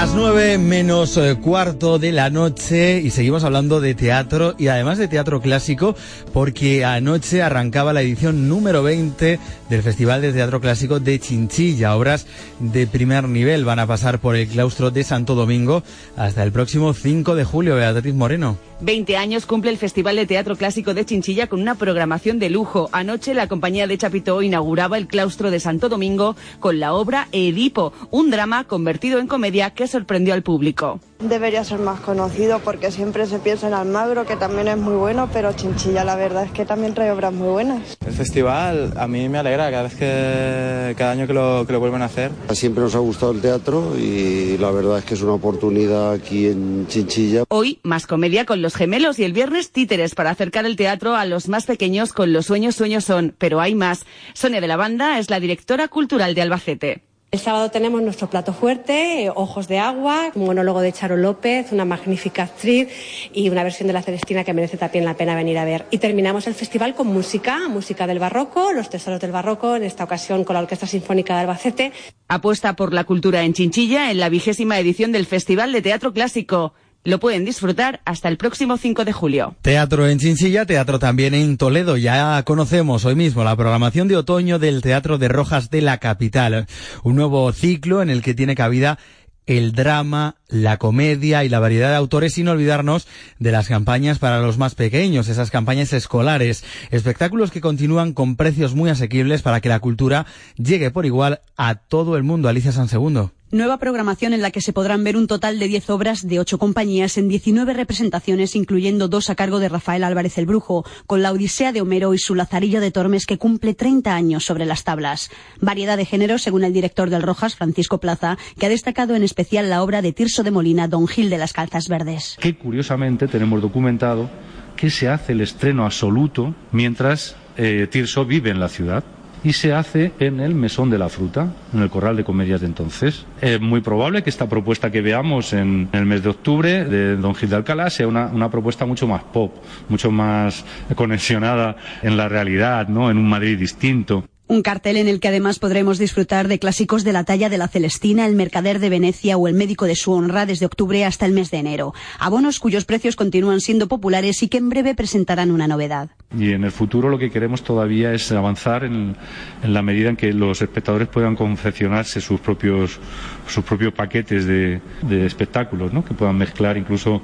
Las 0.03 0.15
nueve 0.15 0.57
menos 0.57 1.15
eh, 1.15 1.37
cuarto 1.41 1.97
de 1.97 2.11
la 2.11 2.29
noche 2.29 2.99
y 2.99 3.09
seguimos 3.09 3.45
hablando 3.45 3.79
de 3.79 3.95
teatro 3.95 4.53
y 4.57 4.67
además 4.67 4.97
de 4.97 5.07
teatro 5.07 5.39
clásico 5.39 5.95
porque 6.33 6.83
anoche 6.83 7.41
arrancaba 7.41 7.93
la 7.93 8.01
edición 8.01 8.49
número 8.49 8.83
20 8.83 9.39
del 9.73 9.81
Festival 9.81 10.21
de 10.21 10.31
Teatro 10.31 10.61
Clásico 10.61 10.99
de 10.99 11.19
Chinchilla. 11.19 11.95
Obras 11.95 12.27
de 12.59 12.85
primer 12.85 13.27
nivel 13.27 13.65
van 13.65 13.79
a 13.79 13.87
pasar 13.87 14.19
por 14.19 14.35
el 14.35 14.47
claustro 14.47 14.91
de 14.91 15.03
Santo 15.03 15.33
Domingo 15.33 15.81
hasta 16.15 16.43
el 16.43 16.51
próximo 16.51 16.93
5 16.93 17.33
de 17.33 17.43
julio. 17.43 17.75
Beatriz 17.75 18.13
Moreno. 18.13 18.57
20 18.81 19.17
años 19.17 19.47
cumple 19.47 19.71
el 19.71 19.77
Festival 19.77 20.17
de 20.17 20.27
Teatro 20.27 20.55
Clásico 20.57 20.93
de 20.93 21.05
Chinchilla 21.05 21.47
con 21.47 21.59
una 21.59 21.73
programación 21.73 22.37
de 22.37 22.51
lujo. 22.51 22.89
Anoche 22.91 23.33
la 23.33 23.47
compañía 23.47 23.87
de 23.87 23.97
Chapitó 23.97 24.43
inauguraba 24.43 24.97
el 24.97 25.07
claustro 25.07 25.49
de 25.49 25.59
Santo 25.59 25.89
Domingo 25.89 26.35
con 26.59 26.79
la 26.79 26.93
obra 26.93 27.27
Edipo, 27.31 27.93
un 28.11 28.29
drama 28.29 28.65
convertido 28.65 29.17
en 29.17 29.27
comedia 29.27 29.71
que 29.71 29.87
sorprendió 29.87 30.35
al 30.35 30.43
público. 30.43 30.99
Debería 31.23 31.63
ser 31.63 31.79
más 31.79 32.01
conocido 32.01 32.59
porque 32.59 32.91
siempre 32.91 33.25
se 33.27 33.39
piensa 33.39 33.67
en 33.67 33.73
Almagro, 33.73 34.25
que 34.25 34.35
también 34.35 34.67
es 34.67 34.77
muy 34.77 34.95
bueno, 34.95 35.29
pero 35.31 35.53
Chinchilla 35.53 36.03
la 36.03 36.15
verdad 36.15 36.43
es 36.43 36.51
que 36.51 36.65
también 36.65 36.93
trae 36.93 37.11
obras 37.11 37.31
muy 37.31 37.47
buenas. 37.47 37.97
El 38.05 38.13
festival 38.13 38.93
a 38.97 39.07
mí 39.07 39.29
me 39.29 39.37
alegra 39.37 39.71
cada 39.71 39.83
vez 39.83 39.95
que 39.95 40.95
cada 40.97 41.11
año 41.11 41.25
que 41.25 41.33
lo, 41.33 41.65
que 41.65 41.71
lo 41.71 41.79
vuelven 41.79 42.01
a 42.01 42.05
hacer. 42.05 42.31
Siempre 42.51 42.83
nos 42.83 42.93
ha 42.95 42.99
gustado 42.99 43.31
el 43.31 43.41
teatro 43.41 43.97
y 43.97 44.57
la 44.57 44.71
verdad 44.71 44.99
es 44.99 45.05
que 45.05 45.13
es 45.13 45.21
una 45.21 45.33
oportunidad 45.33 46.11
aquí 46.11 46.47
en 46.47 46.87
Chinchilla. 46.87 47.45
Hoy 47.47 47.79
más 47.83 48.05
comedia 48.05 48.45
con 48.45 48.61
los 48.61 48.75
gemelos 48.75 49.17
y 49.17 49.23
el 49.23 49.31
viernes 49.31 49.71
títeres 49.71 50.15
para 50.15 50.31
acercar 50.31 50.65
el 50.65 50.75
teatro 50.75 51.15
a 51.15 51.25
los 51.25 51.47
más 51.47 51.65
pequeños 51.65 52.11
con 52.11 52.33
Los 52.33 52.47
sueños 52.47 52.75
sueños 52.75 53.05
son, 53.05 53.33
pero 53.37 53.61
hay 53.61 53.75
más. 53.75 54.05
Sonia 54.33 54.59
de 54.59 54.67
la 54.67 54.75
Banda 54.75 55.19
es 55.19 55.29
la 55.29 55.39
directora 55.39 55.87
cultural 55.87 56.35
de 56.35 56.41
Albacete. 56.41 57.12
El 57.33 57.39
sábado 57.39 57.71
tenemos 57.71 57.99
nuestro 58.03 58.29
plato 58.29 58.53
fuerte, 58.53 59.23
eh, 59.23 59.31
Ojos 59.33 59.67
de 59.67 59.79
Agua, 59.79 60.29
un 60.35 60.45
monólogo 60.45 60.81
de 60.81 60.93
Charo 60.93 61.17
López, 61.17 61.71
una 61.71 61.83
magnífica 61.83 62.43
actriz 62.43 62.89
y 63.33 63.49
una 63.49 63.63
versión 63.63 63.87
de 63.87 63.93
La 63.93 64.03
Celestina 64.03 64.43
que 64.43 64.53
merece 64.53 64.77
también 64.77 65.03
la 65.03 65.17
pena 65.17 65.33
venir 65.33 65.57
a 65.57 65.65
ver. 65.65 65.87
Y 65.89 65.97
terminamos 65.97 66.45
el 66.45 66.53
festival 66.53 66.93
con 66.93 67.07
música, 67.07 67.67
música 67.69 68.05
del 68.05 68.19
barroco, 68.19 68.71
los 68.71 68.87
tesoros 68.87 69.19
del 69.19 69.31
barroco, 69.31 69.75
en 69.75 69.81
esta 69.81 70.03
ocasión 70.03 70.43
con 70.43 70.53
la 70.53 70.59
Orquesta 70.59 70.85
Sinfónica 70.85 71.33
de 71.33 71.39
Albacete. 71.39 71.91
Apuesta 72.27 72.75
por 72.75 72.93
la 72.93 73.03
cultura 73.03 73.41
en 73.41 73.53
Chinchilla 73.53 74.11
en 74.11 74.19
la 74.19 74.29
vigésima 74.29 74.77
edición 74.77 75.11
del 75.11 75.25
Festival 75.25 75.71
de 75.71 75.81
Teatro 75.81 76.13
Clásico. 76.13 76.75
Lo 77.05 77.19
pueden 77.19 77.43
disfrutar 77.43 77.99
hasta 78.05 78.29
el 78.29 78.37
próximo 78.37 78.77
5 78.77 79.03
de 79.03 79.11
julio. 79.11 79.55
Teatro 79.61 80.07
en 80.07 80.19
Chinchilla, 80.19 80.65
teatro 80.65 80.99
también 80.99 81.33
en 81.33 81.57
Toledo. 81.57 81.97
Ya 81.97 82.41
conocemos 82.43 83.03
hoy 83.03 83.15
mismo 83.15 83.43
la 83.43 83.57
programación 83.57 84.07
de 84.07 84.15
otoño 84.15 84.57
del 84.57 84.81
Teatro 84.81 85.17
de 85.17 85.27
Rojas 85.27 85.69
de 85.69 85.81
la 85.81 85.97
capital. 85.97 86.65
Un 87.03 87.17
nuevo 87.17 87.51
ciclo 87.51 88.01
en 88.01 88.09
el 88.09 88.21
que 88.21 88.33
tiene 88.33 88.55
cabida 88.55 88.99
el 89.47 89.73
drama, 89.73 90.37
la 90.47 90.77
comedia 90.77 91.43
y 91.43 91.49
la 91.49 91.59
variedad 91.59 91.89
de 91.89 91.97
autores 91.97 92.35
sin 92.35 92.47
olvidarnos 92.47 93.05
de 93.37 93.51
las 93.51 93.67
campañas 93.67 94.17
para 94.17 94.39
los 94.39 94.57
más 94.57 94.73
pequeños, 94.73 95.27
esas 95.27 95.51
campañas 95.51 95.91
escolares, 95.91 96.63
espectáculos 96.89 97.51
que 97.51 97.59
continúan 97.59 98.13
con 98.13 98.37
precios 98.37 98.75
muy 98.75 98.89
asequibles 98.89 99.41
para 99.41 99.59
que 99.59 99.67
la 99.67 99.81
cultura 99.81 100.25
llegue 100.55 100.91
por 100.91 101.05
igual 101.05 101.41
a 101.57 101.75
todo 101.75 102.15
el 102.15 102.23
mundo. 102.23 102.47
Alicia 102.47 102.71
San 102.71 102.87
Segundo. 102.87 103.33
Nueva 103.53 103.77
programación 103.77 104.33
en 104.33 104.41
la 104.41 104.49
que 104.49 104.61
se 104.61 104.73
podrán 104.73 105.03
ver 105.03 105.15
un 105.15 105.27
total 105.27 105.59
de 105.59 105.67
10 105.67 105.91
obras 105.91 106.27
de 106.27 106.39
8 106.39 106.57
compañías 106.57 107.19
en 107.19 107.29
19 107.29 107.73
representaciones, 107.73 108.55
incluyendo 108.55 109.07
dos 109.07 109.29
a 109.29 109.35
cargo 109.35 109.59
de 109.59 109.69
Rafael 109.69 110.03
Álvarez 110.03 110.39
el 110.39 110.47
Brujo, 110.47 110.83
con 111.05 111.21
la 111.21 111.31
Odisea 111.31 111.71
de 111.71 111.79
Homero 111.79 112.15
y 112.15 112.17
su 112.17 112.33
Lazarillo 112.33 112.81
de 112.81 112.89
Tormes 112.89 113.27
que 113.27 113.37
cumple 113.37 113.75
30 113.75 114.15
años 114.15 114.43
sobre 114.43 114.65
las 114.65 114.83
tablas. 114.83 115.29
Variedad 115.61 115.97
de 115.97 116.05
género, 116.05 116.39
según 116.39 116.63
el 116.63 116.73
director 116.73 117.11
del 117.11 117.21
Rojas, 117.21 117.55
Francisco 117.55 117.99
Plaza, 117.99 118.39
que 118.57 118.65
ha 118.65 118.69
destacado 118.69 119.13
en 119.13 119.21
especial 119.21 119.69
la 119.69 119.83
obra 119.83 120.01
de 120.01 120.13
Tirso 120.13 120.41
de 120.41 120.49
Molina, 120.49 120.87
Don 120.87 121.07
Gil 121.07 121.29
de 121.29 121.37
las 121.37 121.53
Calzas 121.53 121.87
Verdes. 121.87 122.37
Que 122.39 122.57
curiosamente 122.57 123.27
tenemos 123.27 123.61
documentado 123.61 124.31
que 124.75 124.89
se 124.89 125.09
hace 125.09 125.33
el 125.33 125.41
estreno 125.41 125.85
absoluto 125.85 126.55
mientras 126.71 127.35
eh, 127.57 127.85
Tirso 127.87 128.25
vive 128.25 128.49
en 128.49 128.59
la 128.59 128.69
ciudad 128.69 129.03
y 129.43 129.53
se 129.53 129.73
hace 129.73 130.13
en 130.19 130.39
el 130.39 130.55
Mesón 130.55 130.89
de 130.89 130.97
la 130.97 131.09
Fruta, 131.09 131.47
en 131.73 131.81
el 131.81 131.89
Corral 131.89 132.15
de 132.15 132.23
Comedias 132.23 132.61
de 132.61 132.67
entonces. 132.67 133.25
Es 133.41 133.59
muy 133.59 133.81
probable 133.81 134.23
que 134.23 134.29
esta 134.29 134.47
propuesta 134.47 134.91
que 134.91 135.01
veamos 135.01 135.53
en, 135.53 135.89
el 135.91 136.05
mes 136.05 136.23
de 136.23 136.29
octubre 136.29 136.85
de 136.85 137.17
Don 137.17 137.35
Gil 137.35 137.49
de 137.49 137.57
Alcalá 137.57 137.89
sea 137.89 138.07
una, 138.07 138.27
una, 138.27 138.49
propuesta 138.49 138.85
mucho 138.85 139.07
más 139.07 139.23
pop, 139.23 139.53
mucho 139.89 140.11
más 140.11 140.63
conexionada 140.95 141.75
en 142.01 142.17
la 142.17 142.29
realidad, 142.29 142.87
¿no? 142.87 143.11
en 143.11 143.17
un 143.17 143.27
Madrid 143.27 143.57
distinto. 143.57 144.25
Un 144.45 144.61
cartel 144.61 144.97
en 144.97 145.07
el 145.07 145.21
que 145.21 145.29
además 145.29 145.57
podremos 145.57 145.97
disfrutar 145.97 146.49
de 146.49 146.59
clásicos 146.59 147.05
de 147.05 147.13
la 147.13 147.23
talla 147.23 147.49
de 147.49 147.57
La 147.57 147.69
Celestina, 147.69 148.25
El 148.25 148.35
Mercader 148.35 148.79
de 148.79 148.89
Venecia 148.89 149.37
o 149.37 149.47
El 149.47 149.53
Médico 149.53 149.85
de 149.85 149.95
su 149.95 150.11
Honra 150.11 150.45
desde 150.45 150.65
octubre 150.65 151.05
hasta 151.05 151.25
el 151.25 151.31
mes 151.31 151.49
de 151.49 151.59
enero. 151.59 151.93
Abonos 152.19 152.59
cuyos 152.59 152.83
precios 152.83 153.15
continúan 153.15 153.61
siendo 153.61 153.87
populares 153.87 154.43
y 154.43 154.49
que 154.49 154.57
en 154.57 154.69
breve 154.69 154.95
presentarán 154.95 155.49
una 155.49 155.67
novedad. 155.67 156.09
Y 156.37 156.51
en 156.51 156.65
el 156.65 156.71
futuro 156.71 157.09
lo 157.09 157.17
que 157.17 157.31
queremos 157.31 157.63
todavía 157.63 158.13
es 158.13 158.31
avanzar 158.33 158.83
en, 158.83 159.15
la 159.63 159.81
medida 159.81 160.09
en 160.09 160.17
que 160.17 160.33
los 160.33 160.61
espectadores 160.61 161.07
puedan 161.07 161.37
confeccionarse 161.37 162.19
sus 162.19 162.41
propios, 162.41 162.99
sus 163.47 163.63
propios 163.63 163.93
paquetes 163.93 164.45
de, 164.45 164.81
de 165.03 165.25
espectáculos, 165.25 165.93
¿no? 165.93 166.03
que 166.03 166.13
puedan 166.13 166.37
mezclar 166.37 166.77
incluso 166.77 167.21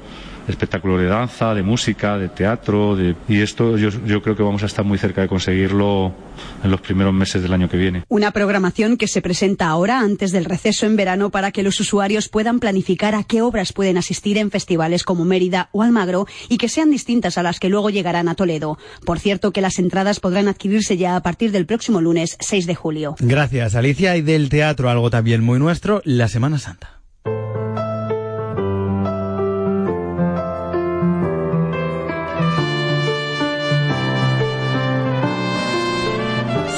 espectáculos 0.50 1.00
de 1.00 1.08
danza, 1.08 1.54
de 1.54 1.64
música, 1.64 2.18
de 2.18 2.30
teatro, 2.30 2.98
y 3.28 3.42
esto 3.42 3.78
yo, 3.78 3.90
yo 4.06 4.22
creo 4.22 4.36
que 4.36 4.44
vamos 4.44 4.64
a 4.64 4.66
estar 4.66 4.86
muy 4.86 4.98
cerca 4.98 5.22
de 5.22 5.28
conseguirlo 5.28 6.14
en 6.64 6.72
los 6.72 6.82
primeros 6.82 7.14
meses 7.14 7.42
del 7.42 7.54
año 7.54 7.70
que 7.70 7.78
viene. 7.78 8.04
Una 8.08 8.32
programación 8.32 8.98
que 8.98 9.08
se 9.08 9.22
presenta 9.22 9.68
ahora 9.68 10.00
antes 10.00 10.32
del 10.32 10.46
receso 10.46 10.86
en 10.86 10.96
verano 10.96 11.30
para 11.30 11.52
que 11.52 11.64
los 11.64 11.80
usuarios 11.80 12.30
puedan 12.30 12.60
planificar 12.60 13.16
a 13.16 13.24
qué 13.24 13.42
obras 13.42 13.74
pueden 13.74 13.98
asistir 13.98 14.38
en 14.38 14.52
festivales 14.52 15.04
como 15.04 15.26
Mérida 15.26 15.70
o 15.72 15.84
Almagro 15.84 16.28
y 16.48 16.58
que 16.58 16.70
sean 16.70 16.92
distintas 16.92 17.38
a 17.38 17.44
las 17.44 17.60
que 17.60 17.70
luego 17.70 17.90
llegarán 17.90 18.28
a 18.28 18.36
Toledo. 18.36 18.78
Por 19.06 19.20
cierto 19.20 19.52
que 19.52 19.62
las 19.62 19.80
entradas 19.80 20.20
podrán 20.20 20.48
adquirirse 20.48 20.98
ya 20.98 21.16
a 21.16 21.22
partir 21.22 21.52
del 21.52 21.66
próximo 21.66 22.02
lunes 22.02 22.38
6 22.40 22.66
de 22.66 22.76
julio. 22.76 23.16
Gracias 23.20 23.76
Alicia 23.76 24.18
y 24.18 24.22
del 24.22 24.50
teatro 24.50 24.90
algo 24.90 25.10
también 25.10 25.44
muy 25.44 25.60
nuestro, 25.60 26.02
la 26.06 26.28
Semana 26.28 26.58
Santa. 26.58 26.99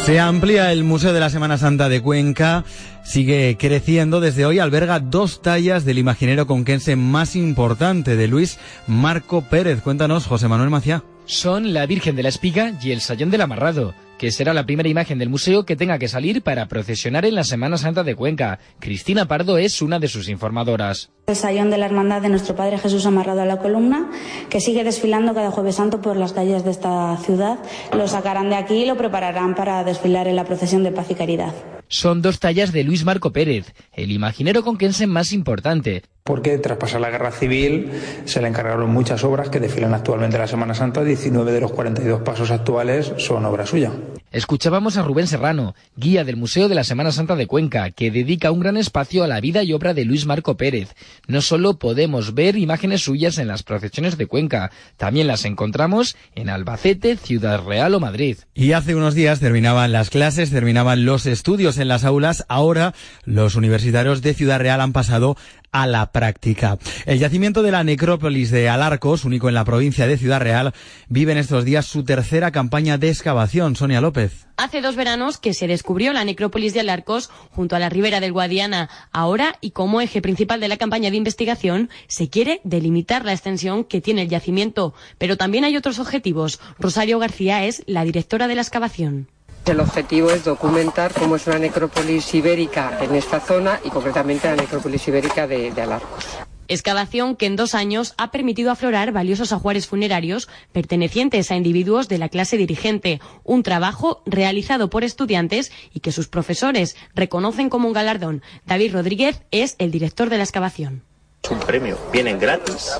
Se 0.05 0.19
amplía 0.19 0.71
el 0.71 0.83
Museo 0.83 1.13
de 1.13 1.19
la 1.19 1.29
Semana 1.29 1.59
Santa 1.59 1.87
de 1.87 2.01
Cuenca, 2.01 2.65
sigue 3.03 3.55
creciendo. 3.59 4.19
Desde 4.19 4.45
hoy 4.45 4.57
alberga 4.57 4.99
dos 4.99 5.43
tallas 5.43 5.85
del 5.85 5.99
imaginero 5.99 6.47
conquense 6.47 6.95
más 6.95 7.35
importante 7.35 8.15
de 8.15 8.27
Luis 8.27 8.57
Marco 8.87 9.43
Pérez. 9.43 9.81
Cuéntanos, 9.81 10.25
José 10.25 10.47
Manuel 10.47 10.71
Maciá. 10.71 11.03
Son 11.25 11.73
la 11.73 11.85
Virgen 11.85 12.15
de 12.15 12.23
la 12.23 12.29
Espiga 12.29 12.73
y 12.81 12.91
el 12.91 13.01
Sayón 13.01 13.29
del 13.29 13.41
Amarrado 13.41 13.93
que 14.21 14.31
será 14.31 14.53
la 14.53 14.67
primera 14.67 14.88
imagen 14.88 15.17
del 15.17 15.29
museo 15.29 15.65
que 15.65 15.75
tenga 15.75 15.97
que 15.97 16.07
salir 16.07 16.43
para 16.43 16.67
procesionar 16.67 17.25
en 17.25 17.34
la 17.34 17.43
Semana 17.43 17.79
Santa 17.79 18.03
de 18.03 18.13
Cuenca. 18.13 18.60
Cristina 18.79 19.27
Pardo 19.27 19.57
es 19.57 19.81
una 19.81 19.97
de 19.97 20.07
sus 20.07 20.29
informadoras. 20.29 21.10
El 21.25 21.36
sayón 21.36 21.71
de 21.71 21.79
la 21.79 21.88
Hermandad 21.88 22.21
de 22.21 22.29
nuestro 22.29 22.55
Padre 22.55 22.77
Jesús 22.77 23.07
amarrado 23.07 23.41
a 23.41 23.45
la 23.45 23.57
columna, 23.57 24.12
que 24.51 24.62
sigue 24.62 24.84
desfilando 24.84 25.34
cada 25.34 25.49
jueves 25.49 25.77
santo 25.77 26.03
por 26.03 26.17
las 26.17 26.34
calles 26.34 26.63
de 26.63 26.69
esta 26.69 27.17
ciudad. 27.17 27.57
Lo 27.97 28.07
sacarán 28.07 28.51
de 28.51 28.57
aquí 28.57 28.84
y 28.84 28.86
lo 28.86 28.95
prepararán 28.95 29.55
para 29.55 29.84
desfilar 29.84 30.27
en 30.27 30.36
la 30.36 30.45
procesión 30.45 30.84
de 30.84 30.91
paz 30.91 31.10
y 31.10 31.15
caridad. 31.15 31.55
Son 31.91 32.21
dos 32.21 32.39
tallas 32.39 32.71
de 32.71 32.86
Luis 32.86 33.04
Marco 33.04 33.34
Pérez, 33.34 33.73
el 33.91 34.13
imaginero 34.13 34.63
conquense 34.63 35.08
más 35.08 35.34
importante. 35.34 36.04
Porque 36.23 36.58
tras 36.58 36.77
pasar 36.77 37.01
la 37.01 37.10
guerra 37.10 37.32
civil 37.32 37.91
se 38.23 38.41
le 38.41 38.47
encargaron 38.47 38.89
muchas 38.89 39.25
obras 39.25 39.49
que 39.49 39.60
desfilan 39.60 39.93
actualmente 39.93 40.38
en 40.38 40.41
la 40.41 40.47
Semana 40.47 40.73
Santa. 40.73 41.04
19 41.04 41.51
de 41.51 41.60
los 41.60 41.73
42 41.73 42.21
pasos 42.21 42.49
actuales 42.49 43.12
son 43.17 43.43
obra 43.43 43.65
suya. 43.65 43.91
Escuchábamos 44.32 44.96
a 44.96 45.02
Rubén 45.02 45.28
Serrano, 45.28 45.76
guía 45.98 46.24
del 46.24 46.38
Museo 46.38 46.70
de 46.70 46.76
la 46.76 46.86
Semana 46.86 47.12
Santa 47.12 47.36
de 47.36 47.48
Cuenca, 47.48 47.91
que 47.91 48.12
dedica 48.12 48.52
un 48.52 48.62
gran 48.62 48.78
espacio 48.78 49.26
a 49.26 49.28
la 49.28 49.41
vida 49.41 49.62
y 49.62 49.74
obra 49.74 49.94
de 49.94 50.06
Luis 50.06 50.26
Marco 50.26 50.56
Pérez. 50.56 50.96
No 51.28 51.41
solo 51.41 51.78
podemos 51.80 52.34
ver 52.34 52.56
imágenes 52.56 53.02
suyas 53.02 53.38
en 53.39 53.50
las 53.50 53.63
procesiones 53.63 54.17
de 54.17 54.28
Cuenca, 54.28 54.72
también 54.96 55.28
las 55.28 55.44
encontramos 55.44 56.15
en 56.34 56.50
Albacete, 56.50 57.17
Ciudad 57.17 57.62
Real 57.65 57.94
o 57.94 58.00
Madrid. 58.00 58.38
Y 58.54 58.72
hace 58.72 58.96
unos 58.96 59.15
días 59.15 59.41
terminaban 59.41 59.91
las 59.91 60.10
clases, 60.10 60.50
terminaban 60.50 61.04
los 61.04 61.26
estudios 61.26 61.78
en 61.78 61.89
las 61.89 62.06
aulas, 62.06 62.46
ahora 62.48 62.94
los 63.26 63.56
universitarios 63.56 64.22
de 64.22 64.34
Ciudad 64.34 64.62
Real 64.62 64.80
han 64.80 64.94
pasado 64.94 65.36
a 65.71 65.88
la 65.88 66.12
práctica. 66.12 66.77
El 67.05 67.19
yacimiento 67.19 67.63
de 67.63 67.71
la 67.71 67.84
necrópolis 67.84 68.51
de 68.51 68.69
Alarcos, 68.69 69.25
único 69.25 69.47
en 69.47 69.55
la 69.55 69.65
provincia 69.65 70.07
de 70.07 70.17
Ciudad 70.17 70.41
Real, 70.41 70.73
vive 71.07 71.31
en 71.31 71.38
estos 71.38 71.65
días 71.65 71.86
su 71.86 72.03
tercera 72.03 72.51
campaña 72.51 72.97
de 72.97 73.10
excavación. 73.10 73.75
Sonia 73.75 74.01
López. 74.01 74.47
Hace 74.57 74.81
dos 74.81 74.95
veranos 74.95 75.38
que 75.38 75.53
se 75.53 75.67
descubrió 75.67 76.13
la 76.13 76.23
necrópolis 76.23 76.73
de 76.73 76.81
Alarcos 76.81 77.29
junto 77.49 77.75
a 77.75 77.79
la 77.79 77.89
ribera 77.89 78.19
del 78.19 78.34
Guadiana. 78.34 78.89
Ahora, 79.12 79.55
y 79.62 79.71
como 79.71 80.01
eje 80.01 80.21
principal 80.21 80.60
de 80.60 80.67
la 80.67 80.77
campaña 80.77 81.10
de 81.10 81.17
investigación, 81.17 81.89
se 82.07 82.29
quiere 82.29 82.62
delimitar 82.63 83.25
la 83.25 83.34
extensión 83.34 83.84
que 83.84 84.01
tiene 84.01 84.23
el 84.23 84.29
yacimiento. 84.29 84.93
Pero 85.17 85.38
también 85.38 85.63
hay 85.63 85.77
otros 85.77 85.99
objetivos. 85.99 86.60
Rosario 86.77 87.17
García 87.17 87.65
es 87.65 87.84
la 87.88 88.03
directora 88.03 88.47
de 88.47 88.55
la 88.55 88.62
excavación. 88.62 89.29
El 89.65 89.80
objetivo 89.80 90.32
es 90.32 90.43
documentar 90.43 91.13
cómo 91.13 91.36
es 91.36 91.45
una 91.47 91.60
necrópolis 91.60 92.34
ibérica 92.34 92.97
en 93.02 93.15
esta 93.15 93.39
zona 93.39 93.80
y 93.86 93.89
concretamente 93.89 94.50
la 94.50 94.56
necrópolis 94.56 95.08
ibérica 95.08 95.45
de, 95.45 95.71
de 95.71 95.82
Alarcos. 95.82 96.26
Excavación 96.67 97.36
que 97.36 97.45
en 97.45 97.56
dos 97.58 97.76
años 97.76 98.13
ha 98.17 98.32
permitido 98.32 98.71
aflorar 98.71 99.12
valiosos 99.12 99.52
ajuares 99.52 99.88
funerarios 99.88 100.50
pertenecientes 100.71 101.52
a 101.52 101.56
individuos 101.56 102.08
de 102.08 102.17
la 102.17 102.30
clase 102.30 102.58
dirigente, 102.58 103.19
un 103.43 103.62
trabajo 103.62 104.24
realizado 104.26 104.89
por 104.89 105.04
estudiantes 105.04 105.71
y 105.93 106.00
que 106.00 106.12
sus 106.12 106.28
profesores 106.28 106.95
reconocen 107.13 107.69
como 107.69 107.88
un 107.88 107.93
galardón. 107.93 108.41
David 108.65 108.93
Rodríguez 108.93 109.41
es 109.52 109.76
el 109.80 109.91
director 109.91 110.30
de 110.30 110.38
la 110.38 110.43
excavación. 110.43 111.04
Es 111.43 111.52
un 111.52 111.60
premio, 111.60 111.97
vienen 112.12 112.39
gratis 112.39 112.91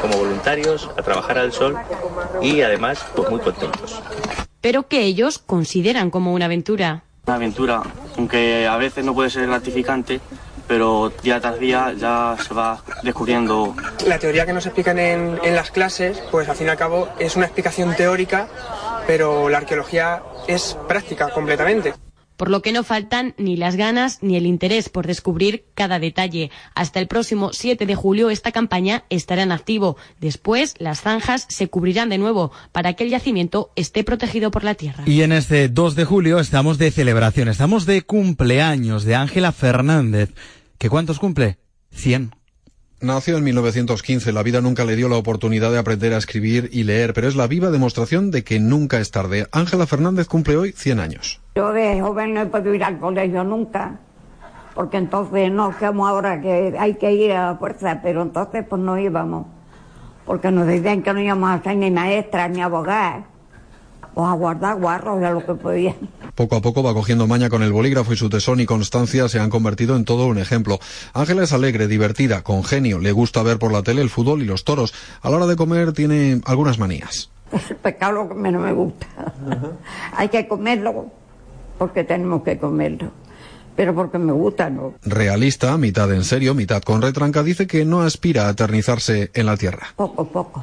como 0.00 0.16
voluntarios 0.16 0.88
a 0.96 1.02
trabajar 1.02 1.36
al 1.36 1.52
sol 1.52 1.76
y 2.40 2.62
además 2.62 3.04
pues 3.14 3.28
muy 3.28 3.40
contentos 3.40 4.00
pero 4.60 4.88
que 4.88 5.02
ellos 5.02 5.38
consideran 5.38 6.10
como 6.10 6.32
una 6.32 6.46
aventura. 6.46 7.02
Una 7.26 7.36
aventura, 7.36 7.82
aunque 8.16 8.66
a 8.66 8.76
veces 8.76 9.04
no 9.04 9.14
puede 9.14 9.30
ser 9.30 9.46
gratificante, 9.46 10.20
pero 10.66 11.12
día 11.22 11.40
tras 11.40 11.58
día 11.58 11.92
ya 11.96 12.36
se 12.40 12.54
va 12.54 12.82
descubriendo. 13.02 13.74
La 14.06 14.18
teoría 14.18 14.46
que 14.46 14.52
nos 14.52 14.66
explican 14.66 14.98
en, 14.98 15.38
en, 15.42 15.54
las 15.54 15.70
clases, 15.70 16.22
pues 16.30 16.48
al 16.48 16.56
fin 16.56 16.66
y 16.66 16.70
al 16.70 16.76
cabo 16.76 17.08
es 17.18 17.36
una 17.36 17.46
explicación 17.46 17.94
teórica, 17.96 18.48
pero 19.06 19.48
la 19.48 19.58
arqueología 19.58 20.22
es 20.46 20.76
práctica 20.88 21.28
completamente 21.30 21.94
por 22.40 22.48
lo 22.48 22.62
que 22.62 22.72
no 22.72 22.84
faltan 22.84 23.34
ni 23.36 23.54
las 23.58 23.76
ganas 23.76 24.22
ni 24.22 24.34
el 24.34 24.46
interés 24.46 24.88
por 24.88 25.06
descubrir 25.06 25.66
cada 25.74 25.98
detalle. 25.98 26.50
Hasta 26.74 26.98
el 26.98 27.06
próximo 27.06 27.52
7 27.52 27.84
de 27.84 27.94
julio 27.94 28.30
esta 28.30 28.50
campaña 28.50 29.04
estará 29.10 29.42
en 29.42 29.52
activo. 29.52 29.98
Después 30.20 30.74
las 30.78 31.02
zanjas 31.02 31.44
se 31.50 31.68
cubrirán 31.68 32.08
de 32.08 32.16
nuevo 32.16 32.50
para 32.72 32.94
que 32.94 33.04
el 33.04 33.10
yacimiento 33.10 33.72
esté 33.76 34.04
protegido 34.04 34.50
por 34.50 34.64
la 34.64 34.74
tierra. 34.74 35.04
Y 35.04 35.20
en 35.20 35.32
este 35.32 35.68
2 35.68 35.94
de 35.96 36.06
julio 36.06 36.40
estamos 36.40 36.78
de 36.78 36.90
celebración, 36.90 37.48
estamos 37.48 37.84
de 37.84 38.00
cumpleaños 38.00 39.04
de 39.04 39.16
Ángela 39.16 39.52
Fernández. 39.52 40.30
¿Qué 40.78 40.88
cuántos 40.88 41.18
cumple? 41.18 41.58
100. 41.92 42.39
Nació 43.02 43.38
en 43.38 43.44
1915, 43.44 44.30
la 44.30 44.42
vida 44.42 44.60
nunca 44.60 44.84
le 44.84 44.94
dio 44.94 45.08
la 45.08 45.16
oportunidad 45.16 45.72
de 45.72 45.78
aprender 45.78 46.12
a 46.12 46.18
escribir 46.18 46.68
y 46.70 46.84
leer, 46.84 47.14
pero 47.14 47.28
es 47.28 47.34
la 47.34 47.46
viva 47.46 47.70
demostración 47.70 48.30
de 48.30 48.44
que 48.44 48.60
nunca 48.60 48.98
es 48.98 49.10
tarde. 49.10 49.46
Ángela 49.52 49.86
Fernández 49.86 50.28
cumple 50.28 50.58
hoy 50.58 50.72
100 50.72 51.00
años. 51.00 51.40
Yo 51.54 51.72
de 51.72 51.98
joven 51.98 52.34
no 52.34 52.42
he 52.42 52.46
podido 52.46 52.74
ir 52.74 52.84
al 52.84 52.98
colegio 52.98 53.42
nunca, 53.42 53.98
porque 54.74 54.98
entonces 54.98 55.50
no 55.50 55.74
como 55.78 56.06
ahora 56.06 56.42
que 56.42 56.76
hay 56.78 56.96
que 56.96 57.10
ir 57.12 57.32
a 57.32 57.52
la 57.52 57.56
fuerza, 57.56 58.00
pero 58.02 58.20
entonces 58.20 58.66
pues 58.68 58.82
no 58.82 58.98
íbamos, 58.98 59.46
porque 60.26 60.50
nos 60.50 60.66
decían 60.66 61.02
que 61.02 61.14
no 61.14 61.20
íbamos 61.20 61.50
a 61.52 61.62
ser 61.62 61.76
ni 61.76 61.90
maestras 61.90 62.50
ni 62.50 62.60
abogadas 62.60 63.29
a 64.28 64.32
guardar 64.32 64.78
guarros 64.78 65.20
de 65.20 65.30
lo 65.30 65.44
que 65.44 65.54
podían. 65.54 65.96
Poco 66.34 66.56
a 66.56 66.60
poco 66.60 66.82
va 66.82 66.94
cogiendo 66.94 67.26
maña 67.26 67.50
con 67.50 67.62
el 67.62 67.72
bolígrafo 67.72 68.12
y 68.12 68.16
su 68.16 68.30
tesón 68.30 68.60
y 68.60 68.66
constancia 68.66 69.28
se 69.28 69.40
han 69.40 69.50
convertido 69.50 69.96
en 69.96 70.04
todo 70.04 70.26
un 70.26 70.38
ejemplo. 70.38 70.78
Ángela 71.12 71.42
es 71.42 71.52
alegre, 71.52 71.86
divertida, 71.86 72.42
con 72.42 72.64
genio, 72.64 72.98
le 72.98 73.12
gusta 73.12 73.42
ver 73.42 73.58
por 73.58 73.72
la 73.72 73.82
tele 73.82 74.02
el 74.02 74.10
fútbol 74.10 74.42
y 74.42 74.46
los 74.46 74.64
toros. 74.64 74.94
A 75.22 75.30
la 75.30 75.36
hora 75.36 75.46
de 75.46 75.56
comer 75.56 75.92
tiene 75.92 76.40
algunas 76.44 76.78
manías. 76.78 77.30
Es 77.52 77.70
el 77.70 77.76
pecado 77.76 78.28
que 78.28 78.34
menos 78.34 78.62
me 78.62 78.72
gusta. 78.72 79.06
Hay 80.16 80.28
que 80.28 80.46
comerlo 80.46 81.06
porque 81.78 82.04
tenemos 82.04 82.42
que 82.42 82.58
comerlo 82.58 83.10
pero 83.80 83.94
porque 83.94 84.18
me 84.18 84.32
gusta, 84.32 84.68
¿no? 84.68 84.92
Realista, 85.02 85.74
mitad 85.78 86.12
en 86.12 86.24
serio, 86.24 86.54
mitad 86.54 86.82
con 86.82 87.00
retranca, 87.00 87.42
dice 87.42 87.66
que 87.66 87.86
no 87.86 88.02
aspira 88.02 88.46
a 88.46 88.50
eternizarse 88.50 89.30
en 89.32 89.46
la 89.46 89.56
tierra. 89.56 89.86
Poco, 89.96 90.26
poco. 90.26 90.62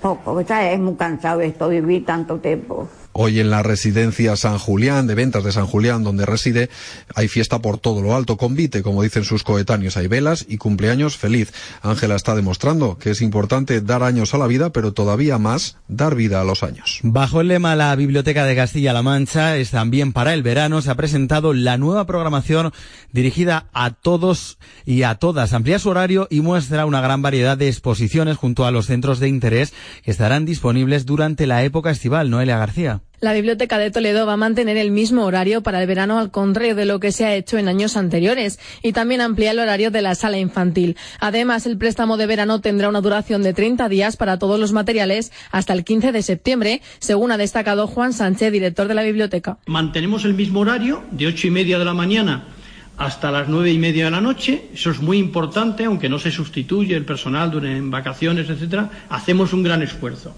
Poco, 0.00 0.40
es 0.40 0.80
muy 0.80 0.94
cansado 0.94 1.42
esto, 1.42 1.68
vivir 1.68 2.06
tanto 2.06 2.38
tiempo. 2.38 2.88
Hoy 3.22 3.38
en 3.38 3.50
la 3.50 3.62
residencia 3.62 4.34
San 4.34 4.56
Julián, 4.56 5.06
de 5.06 5.14
ventas 5.14 5.44
de 5.44 5.52
San 5.52 5.66
Julián, 5.66 6.02
donde 6.02 6.24
reside, 6.24 6.70
hay 7.14 7.28
fiesta 7.28 7.58
por 7.58 7.76
todo 7.76 8.00
lo 8.00 8.16
alto, 8.16 8.38
convite, 8.38 8.82
como 8.82 9.02
dicen 9.02 9.24
sus 9.24 9.42
coetáneos, 9.42 9.98
hay 9.98 10.06
velas 10.06 10.46
y 10.48 10.56
cumpleaños 10.56 11.18
feliz. 11.18 11.52
Ángela 11.82 12.16
está 12.16 12.34
demostrando 12.34 12.96
que 12.96 13.10
es 13.10 13.20
importante 13.20 13.82
dar 13.82 14.04
años 14.04 14.32
a 14.32 14.38
la 14.38 14.46
vida, 14.46 14.70
pero 14.70 14.94
todavía 14.94 15.36
más 15.36 15.76
dar 15.86 16.14
vida 16.14 16.40
a 16.40 16.44
los 16.44 16.62
años. 16.62 17.00
Bajo 17.02 17.42
el 17.42 17.48
lema 17.48 17.76
La 17.76 17.94
Biblioteca 17.94 18.46
de 18.46 18.56
Castilla-La 18.56 19.02
Mancha 19.02 19.58
es 19.58 19.70
también 19.70 20.14
para 20.14 20.32
el 20.32 20.42
verano, 20.42 20.80
se 20.80 20.90
ha 20.90 20.94
presentado 20.94 21.52
la 21.52 21.76
nueva 21.76 22.06
programación 22.06 22.72
dirigida 23.12 23.66
a 23.74 23.90
todos 23.90 24.56
y 24.86 25.02
a 25.02 25.16
todas. 25.16 25.52
Amplía 25.52 25.78
su 25.78 25.90
horario 25.90 26.26
y 26.30 26.40
muestra 26.40 26.86
una 26.86 27.02
gran 27.02 27.20
variedad 27.20 27.58
de 27.58 27.68
exposiciones 27.68 28.38
junto 28.38 28.64
a 28.64 28.70
los 28.70 28.86
centros 28.86 29.20
de 29.20 29.28
interés 29.28 29.74
que 30.02 30.10
estarán 30.10 30.46
disponibles 30.46 31.04
durante 31.04 31.46
la 31.46 31.62
época 31.64 31.90
estival. 31.90 32.30
Noelia 32.30 32.56
García. 32.56 33.02
La 33.20 33.34
Biblioteca 33.34 33.76
de 33.76 33.90
Toledo 33.90 34.24
va 34.24 34.32
a 34.32 34.38
mantener 34.38 34.78
el 34.78 34.90
mismo 34.90 35.26
horario 35.26 35.62
para 35.62 35.78
el 35.82 35.86
verano 35.86 36.18
al 36.18 36.30
contrario 36.30 36.74
de 36.74 36.86
lo 36.86 37.00
que 37.00 37.12
se 37.12 37.26
ha 37.26 37.34
hecho 37.34 37.58
en 37.58 37.68
años 37.68 37.98
anteriores 37.98 38.58
y 38.82 38.92
también 38.92 39.20
amplía 39.20 39.50
el 39.50 39.58
horario 39.58 39.90
de 39.90 40.00
la 40.00 40.14
sala 40.14 40.38
infantil. 40.38 40.96
Además, 41.18 41.66
el 41.66 41.76
préstamo 41.76 42.16
de 42.16 42.24
verano 42.24 42.62
tendrá 42.62 42.88
una 42.88 43.02
duración 43.02 43.42
de 43.42 43.52
30 43.52 43.90
días 43.90 44.16
para 44.16 44.38
todos 44.38 44.58
los 44.58 44.72
materiales 44.72 45.32
hasta 45.50 45.74
el 45.74 45.84
15 45.84 46.12
de 46.12 46.22
septiembre, 46.22 46.80
según 46.98 47.30
ha 47.30 47.36
destacado 47.36 47.86
Juan 47.86 48.14
Sánchez, 48.14 48.52
director 48.52 48.88
de 48.88 48.94
la 48.94 49.02
biblioteca. 49.02 49.58
Mantenemos 49.66 50.24
el 50.24 50.32
mismo 50.32 50.60
horario 50.60 51.04
de 51.10 51.26
ocho 51.26 51.46
y 51.46 51.50
media 51.50 51.78
de 51.78 51.84
la 51.84 51.92
mañana 51.92 52.44
hasta 52.96 53.30
las 53.30 53.50
nueve 53.50 53.70
y 53.70 53.78
media 53.78 54.06
de 54.06 54.12
la 54.12 54.22
noche. 54.22 54.70
Eso 54.72 54.90
es 54.90 55.00
muy 55.02 55.18
importante, 55.18 55.84
aunque 55.84 56.08
no 56.08 56.18
se 56.18 56.30
sustituye 56.30 56.96
el 56.96 57.04
personal 57.04 57.50
durante 57.50 57.80
vacaciones, 57.90 58.48
etcétera. 58.48 58.90
Hacemos 59.10 59.52
un 59.52 59.62
gran 59.62 59.82
esfuerzo. 59.82 60.34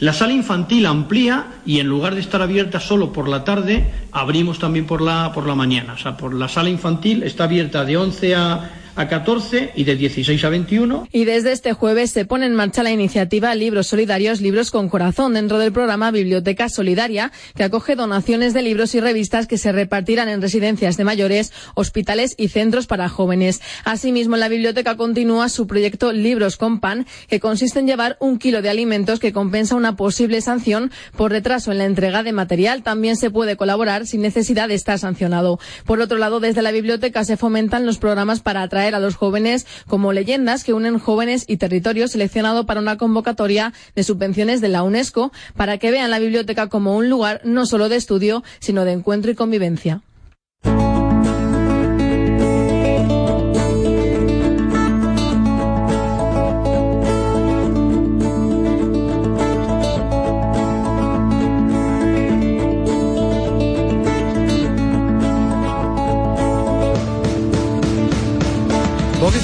La 0.00 0.12
sala 0.12 0.32
infantil 0.32 0.86
amplía 0.86 1.46
y 1.66 1.80
en 1.80 1.88
lugar 1.88 2.14
de 2.14 2.20
estar 2.20 2.40
abierta 2.40 2.78
solo 2.78 3.12
por 3.12 3.28
la 3.28 3.42
tarde, 3.42 3.90
abrimos 4.12 4.58
también 4.58 4.86
por 4.86 5.00
la, 5.00 5.32
por 5.32 5.46
la 5.46 5.56
mañana. 5.56 5.94
O 5.94 5.98
sea, 5.98 6.16
la 6.32 6.48
sala 6.48 6.68
infantil 6.68 7.24
está 7.24 7.44
abierta 7.44 7.84
de 7.84 7.96
11 7.96 8.36
a, 8.36 8.70
a 8.98 9.06
14 9.06 9.70
y 9.76 9.84
de 9.84 9.94
16 9.94 10.44
a 10.44 10.48
21. 10.48 11.08
Y 11.12 11.24
desde 11.24 11.52
este 11.52 11.72
jueves 11.72 12.10
se 12.10 12.24
pone 12.24 12.46
en 12.46 12.56
marcha 12.56 12.82
la 12.82 12.90
iniciativa 12.90 13.54
Libros 13.54 13.86
Solidarios, 13.86 14.40
Libros 14.40 14.72
con 14.72 14.88
Corazón, 14.88 15.34
dentro 15.34 15.60
del 15.60 15.72
programa 15.72 16.10
Biblioteca 16.10 16.68
Solidaria, 16.68 17.30
que 17.54 17.62
acoge 17.62 17.94
donaciones 17.94 18.54
de 18.54 18.62
libros 18.62 18.96
y 18.96 19.00
revistas 19.00 19.46
que 19.46 19.56
se 19.56 19.70
repartirán 19.70 20.28
en 20.28 20.42
residencias 20.42 20.96
de 20.96 21.04
mayores, 21.04 21.52
hospitales 21.76 22.34
y 22.36 22.48
centros 22.48 22.88
para 22.88 23.08
jóvenes. 23.08 23.60
Asimismo, 23.84 24.36
la 24.36 24.48
biblioteca 24.48 24.96
continúa 24.96 25.48
su 25.48 25.68
proyecto 25.68 26.12
Libros 26.12 26.56
con 26.56 26.80
Pan, 26.80 27.06
que 27.28 27.38
consiste 27.38 27.78
en 27.78 27.86
llevar 27.86 28.16
un 28.18 28.36
kilo 28.36 28.62
de 28.62 28.70
alimentos 28.70 29.20
que 29.20 29.32
compensa 29.32 29.76
una 29.76 29.94
posible 29.94 30.40
sanción 30.40 30.90
por 31.16 31.30
retraso 31.30 31.70
en 31.70 31.78
la 31.78 31.84
entrega 31.84 32.24
de 32.24 32.32
material. 32.32 32.82
También 32.82 33.16
se 33.16 33.30
puede 33.30 33.56
colaborar 33.56 34.08
sin 34.08 34.22
necesidad 34.22 34.66
de 34.66 34.74
estar 34.74 34.98
sancionado. 34.98 35.60
Por 35.86 36.00
otro 36.00 36.18
lado, 36.18 36.40
desde 36.40 36.62
la 36.62 36.72
biblioteca 36.72 37.22
se 37.22 37.36
fomentan 37.36 37.86
los 37.86 37.98
programas 37.98 38.40
para 38.40 38.62
atraer 38.62 38.87
a 38.94 39.00
los 39.00 39.16
jóvenes 39.16 39.66
como 39.86 40.12
leyendas 40.12 40.64
que 40.64 40.72
unen 40.72 40.98
jóvenes 40.98 41.44
y 41.46 41.56
territorios 41.56 42.12
seleccionado 42.12 42.66
para 42.66 42.80
una 42.80 42.96
convocatoria 42.96 43.72
de 43.94 44.04
subvenciones 44.04 44.60
de 44.60 44.68
la 44.68 44.82
UNESCO 44.82 45.32
para 45.56 45.78
que 45.78 45.90
vean 45.90 46.10
la 46.10 46.18
biblioteca 46.18 46.68
como 46.68 46.96
un 46.96 47.08
lugar 47.08 47.40
no 47.44 47.66
solo 47.66 47.88
de 47.88 47.96
estudio, 47.96 48.42
sino 48.60 48.84
de 48.84 48.92
encuentro 48.92 49.30
y 49.30 49.34
convivencia. 49.34 50.02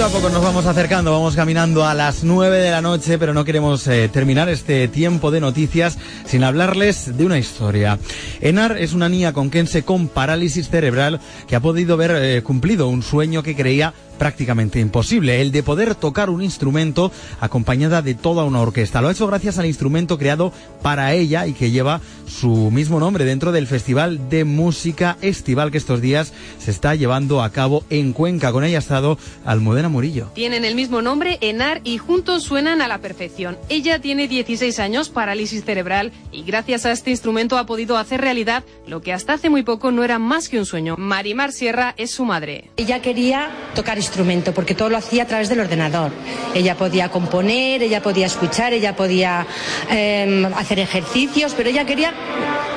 Poquito 0.04 0.18
a 0.18 0.20
poco 0.20 0.34
nos 0.34 0.44
vamos 0.44 0.66
acercando, 0.66 1.12
vamos 1.12 1.34
caminando 1.34 1.86
a 1.86 1.94
las 1.94 2.24
9 2.24 2.58
de 2.58 2.70
la 2.70 2.82
noche, 2.82 3.16
pero 3.16 3.32
no 3.32 3.42
queremos 3.42 3.86
eh, 3.86 4.10
terminar 4.12 4.50
este 4.50 4.86
tiempo 4.86 5.30
de 5.30 5.40
noticias 5.40 5.96
sin 6.26 6.44
hablarles 6.44 7.16
de 7.16 7.24
una 7.24 7.38
historia. 7.38 7.98
Enar 8.42 8.76
es 8.76 8.92
una 8.92 9.08
niña 9.08 9.32
conquense 9.32 9.82
con 9.82 10.08
parálisis 10.08 10.68
cerebral 10.68 11.20
que 11.48 11.56
ha 11.56 11.60
podido 11.60 11.96
ver 11.96 12.10
eh, 12.16 12.42
cumplido 12.42 12.88
un 12.88 13.02
sueño 13.02 13.42
que 13.42 13.56
creía 13.56 13.94
prácticamente 14.18 14.80
imposible, 14.80 15.40
el 15.40 15.52
de 15.52 15.62
poder 15.62 15.94
tocar 15.94 16.30
un 16.30 16.42
instrumento 16.42 17.12
acompañada 17.40 18.02
de 18.02 18.14
toda 18.14 18.44
una 18.44 18.60
orquesta. 18.60 19.00
Lo 19.00 19.08
ha 19.08 19.12
hecho 19.12 19.26
gracias 19.26 19.58
al 19.58 19.66
instrumento 19.66 20.18
creado 20.18 20.52
para 20.82 21.12
ella 21.14 21.46
y 21.46 21.52
que 21.52 21.70
lleva 21.70 22.00
su 22.26 22.70
mismo 22.70 23.00
nombre 23.00 23.24
dentro 23.24 23.52
del 23.52 23.66
Festival 23.66 24.28
de 24.28 24.44
Música 24.44 25.16
Estival 25.20 25.70
que 25.70 25.78
estos 25.78 26.00
días 26.00 26.32
se 26.58 26.70
está 26.70 26.94
llevando 26.94 27.42
a 27.42 27.50
cabo 27.50 27.84
en 27.90 28.12
Cuenca. 28.12 28.52
Con 28.52 28.64
ella 28.64 28.78
ha 28.78 28.80
estado 28.80 29.18
Almudena 29.44 29.88
Murillo. 29.88 30.30
Tienen 30.34 30.64
el 30.64 30.74
mismo 30.74 31.02
nombre, 31.02 31.38
Enar, 31.40 31.80
y 31.84 31.98
juntos 31.98 32.42
suenan 32.42 32.82
a 32.82 32.88
la 32.88 32.98
perfección. 32.98 33.56
Ella 33.68 34.00
tiene 34.00 34.28
16 34.28 34.78
años, 34.78 35.08
parálisis 35.08 35.64
cerebral, 35.64 36.12
y 36.32 36.42
gracias 36.42 36.86
a 36.86 36.92
este 36.92 37.10
instrumento 37.10 37.58
ha 37.58 37.66
podido 37.66 37.96
hacer 37.96 38.20
realidad 38.20 38.64
lo 38.86 39.00
que 39.00 39.12
hasta 39.12 39.34
hace 39.34 39.50
muy 39.50 39.62
poco 39.62 39.90
no 39.90 40.04
era 40.04 40.18
más 40.18 40.48
que 40.48 40.58
un 40.58 40.66
sueño. 40.66 40.96
Marimar 40.98 41.52
Sierra 41.52 41.94
es 41.96 42.10
su 42.10 42.24
madre. 42.24 42.70
Ella 42.76 43.00
quería 43.00 43.50
tocar 43.74 43.98
instrumento 44.04 44.52
porque 44.52 44.74
todo 44.74 44.90
lo 44.90 44.96
hacía 44.96 45.24
a 45.24 45.26
través 45.26 45.48
del 45.48 45.60
ordenador. 45.60 46.12
Ella 46.54 46.76
podía 46.76 47.10
componer, 47.10 47.82
ella 47.82 48.00
podía 48.02 48.26
escuchar, 48.26 48.72
ella 48.72 48.94
podía 48.94 49.46
eh, 49.90 50.48
hacer 50.56 50.78
ejercicios, 50.78 51.54
pero 51.56 51.70
ella 51.70 51.84
quería 51.84 52.12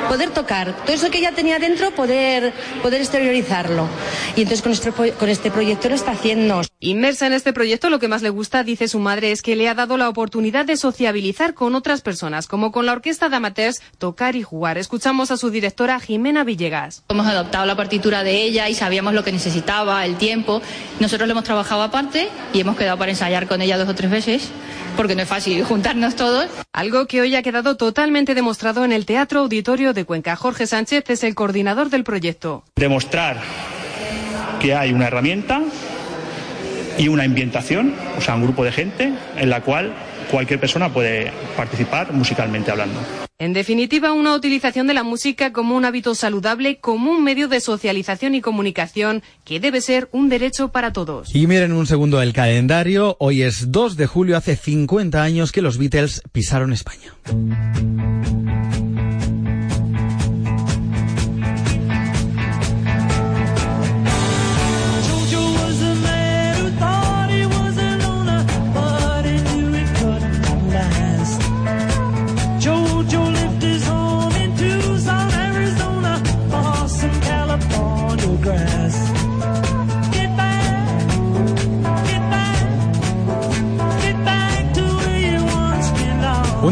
poder 0.08 0.32
tocar, 0.32 0.76
todo 0.86 0.94
eso 0.94 1.10
que 1.10 1.20
ella 1.20 1.32
tenía 1.34 1.60
dentro, 1.60 1.92
poder, 1.92 2.54
poder 2.82 3.02
exteriorizarlo. 3.02 3.88
Y 4.36 4.42
entonces 4.42 4.62
con 4.62 4.72
este, 4.72 4.92
con 4.92 5.30
este 5.30 5.52
proyecto 5.52 5.90
lo 5.90 5.96
está 5.96 6.12
haciendo. 6.12 6.62
Inmersa 6.80 7.28
en 7.28 7.34
este 7.34 7.54
proyecto, 7.54 7.90
lo 7.90 8.00
que 8.00 8.08
más 8.08 8.22
le 8.22 8.30
gusta, 8.30 8.64
dice 8.64 8.88
su 8.88 9.00
madre, 9.00 9.32
es 9.32 9.42
que 9.42 9.56
le 9.56 9.68
ha 9.68 9.74
dado 9.74 9.98
la 9.98 10.10
oportunidad 10.10 10.66
de 10.66 10.78
sociabilizar 10.78 11.54
con 11.54 11.76
otras 11.76 12.02
personas, 12.02 12.48
como 12.48 12.72
con 12.72 12.86
la 12.86 12.94
orquesta 12.94 13.30
de 13.30 13.36
amateurs, 13.36 13.82
tocar 13.98 14.36
y 14.36 14.44
jugar. 14.44 14.78
Escuchamos 14.78 15.32
a 15.32 15.38
su 15.38 15.50
directora 15.50 16.00
Jimena 16.00 16.44
Villegas. 16.44 17.04
Hemos 17.10 17.28
adoptado 17.28 17.66
la 17.66 17.76
partitura 17.76 18.24
de 18.24 18.44
ella 18.44 18.70
y 18.70 18.76
sabíamos 18.76 19.14
lo 19.14 19.24
que 19.24 19.32
necesitaba, 19.32 20.06
el 20.06 20.18
tiempo. 20.18 20.62
Nosotros 21.00 21.28
lo 21.28 21.32
hemos 21.32 21.44
trabajado 21.44 21.82
aparte 21.82 22.30
y 22.54 22.60
hemos 22.60 22.78
quedado 22.78 22.98
para 22.98 23.12
ensayar 23.12 23.48
con 23.48 23.62
ella 23.62 23.78
dos 23.78 23.90
o 23.90 23.96
tres 23.96 24.12
veces, 24.12 24.50
porque 24.96 25.16
no 25.16 25.24
es 25.24 25.28
fácil 25.28 25.64
juntarnos 25.64 26.16
todos. 26.16 26.48
Algo 26.74 27.08
que 27.08 27.22
hoy 27.22 27.36
ha 27.36 27.42
quedado 27.42 27.76
totalmente 27.76 28.36
demostrado 28.36 28.86
en 28.86 28.92
el 28.92 29.06
Teatro 29.06 29.40
Auditorio 29.40 29.94
de 29.94 29.97
Cuenca. 30.06 30.36
Jorge 30.36 30.68
Sánchez 30.68 31.04
es 31.10 31.24
el 31.24 31.36
coordinador 31.36 31.90
del 31.90 32.04
proyecto. 32.04 32.64
Demostrar 32.76 33.38
que 34.60 34.74
hay 34.76 34.94
una 34.94 35.08
herramienta 35.08 35.62
y 36.98 37.08
una 37.08 37.24
ambientación, 37.24 37.94
o 38.18 38.22
sea, 38.22 38.36
un 38.36 38.44
grupo 38.44 38.64
de 38.64 38.72
gente 38.72 39.14
en 39.38 39.50
la 39.50 39.62
cual 39.62 39.94
cualquier 40.32 40.60
persona 40.60 40.92
puede 40.92 41.32
participar 41.56 42.12
musicalmente 42.12 42.72
hablando. 42.72 43.00
En 43.40 43.54
definitiva, 43.54 44.14
una 44.14 44.34
utilización 44.34 44.88
de 44.88 44.96
la 44.96 45.04
música 45.04 45.54
como 45.54 45.76
un 45.76 45.86
hábito 45.86 46.16
saludable, 46.16 46.80
como 46.80 47.12
un 47.12 47.24
medio 47.24 47.48
de 47.48 47.60
socialización 47.60 48.34
y 48.34 48.42
comunicación 48.42 49.22
que 49.46 49.60
debe 49.60 49.80
ser 49.80 50.10
un 50.12 50.28
derecho 50.28 50.70
para 50.70 50.92
todos. 50.92 51.36
Y 51.36 51.46
miren 51.46 51.72
un 51.72 51.86
segundo 51.86 52.20
el 52.20 52.34
calendario. 52.34 53.16
Hoy 53.20 53.44
es 53.44 53.72
2 53.72 53.96
de 53.96 54.08
julio, 54.08 54.38
hace 54.38 54.56
50 54.56 55.22
años 55.22 55.52
que 55.52 55.62
los 55.62 55.78
Beatles 55.78 56.24
pisaron 56.32 56.74
España. 56.74 57.14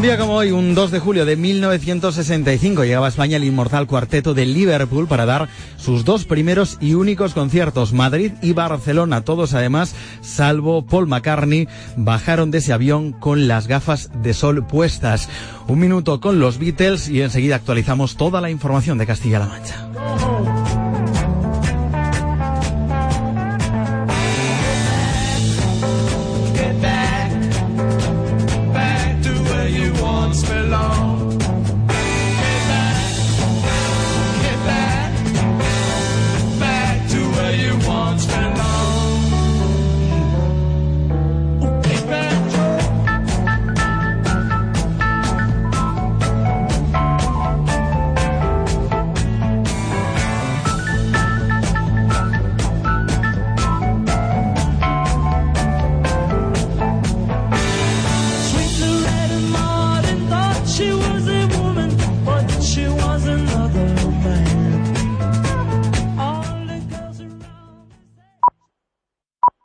Día 0.06 0.18
como 0.20 0.36
hoy, 0.36 0.52
un 0.52 0.76
2 0.76 0.92
de 0.92 1.00
julio 1.00 1.26
de 1.26 1.36
1965, 1.36 2.84
llegaba 2.84 3.08
a 3.08 3.10
España 3.10 3.38
el 3.38 3.44
inmortal 3.44 3.88
cuarteto 3.88 4.36
de 4.36 4.46
Liverpool 4.46 5.08
para 5.08 5.26
dar 5.26 5.50
sus 5.78 6.06
dos 6.06 6.26
primeros 6.26 6.78
y 6.80 6.94
únicos 6.94 7.34
conciertos, 7.34 7.92
Madrid 7.92 8.34
y 8.44 8.54
Barcelona. 8.54 9.22
Todos 9.22 9.56
además, 9.56 9.96
salvo 10.22 10.86
Paul 10.86 11.08
McCartney, 11.08 11.68
bajaron 11.98 12.52
de 12.52 12.60
ese 12.60 12.72
avión 12.72 13.14
con 13.14 13.48
las 13.48 13.68
gafas 13.68 14.12
de 14.22 14.36
sol 14.36 14.68
puestas. 14.68 15.28
Un 15.68 15.80
minuto 15.80 16.22
con 16.22 16.40
los 16.40 16.60
Beatles 16.60 17.10
y 17.10 17.24
enseguida 17.24 17.56
actualizamos 17.56 18.16
toda 18.16 18.42
la 18.42 18.52
información 18.52 19.00
de 19.00 19.08
Castilla-La 19.08 19.48
Mancha. 19.48 20.55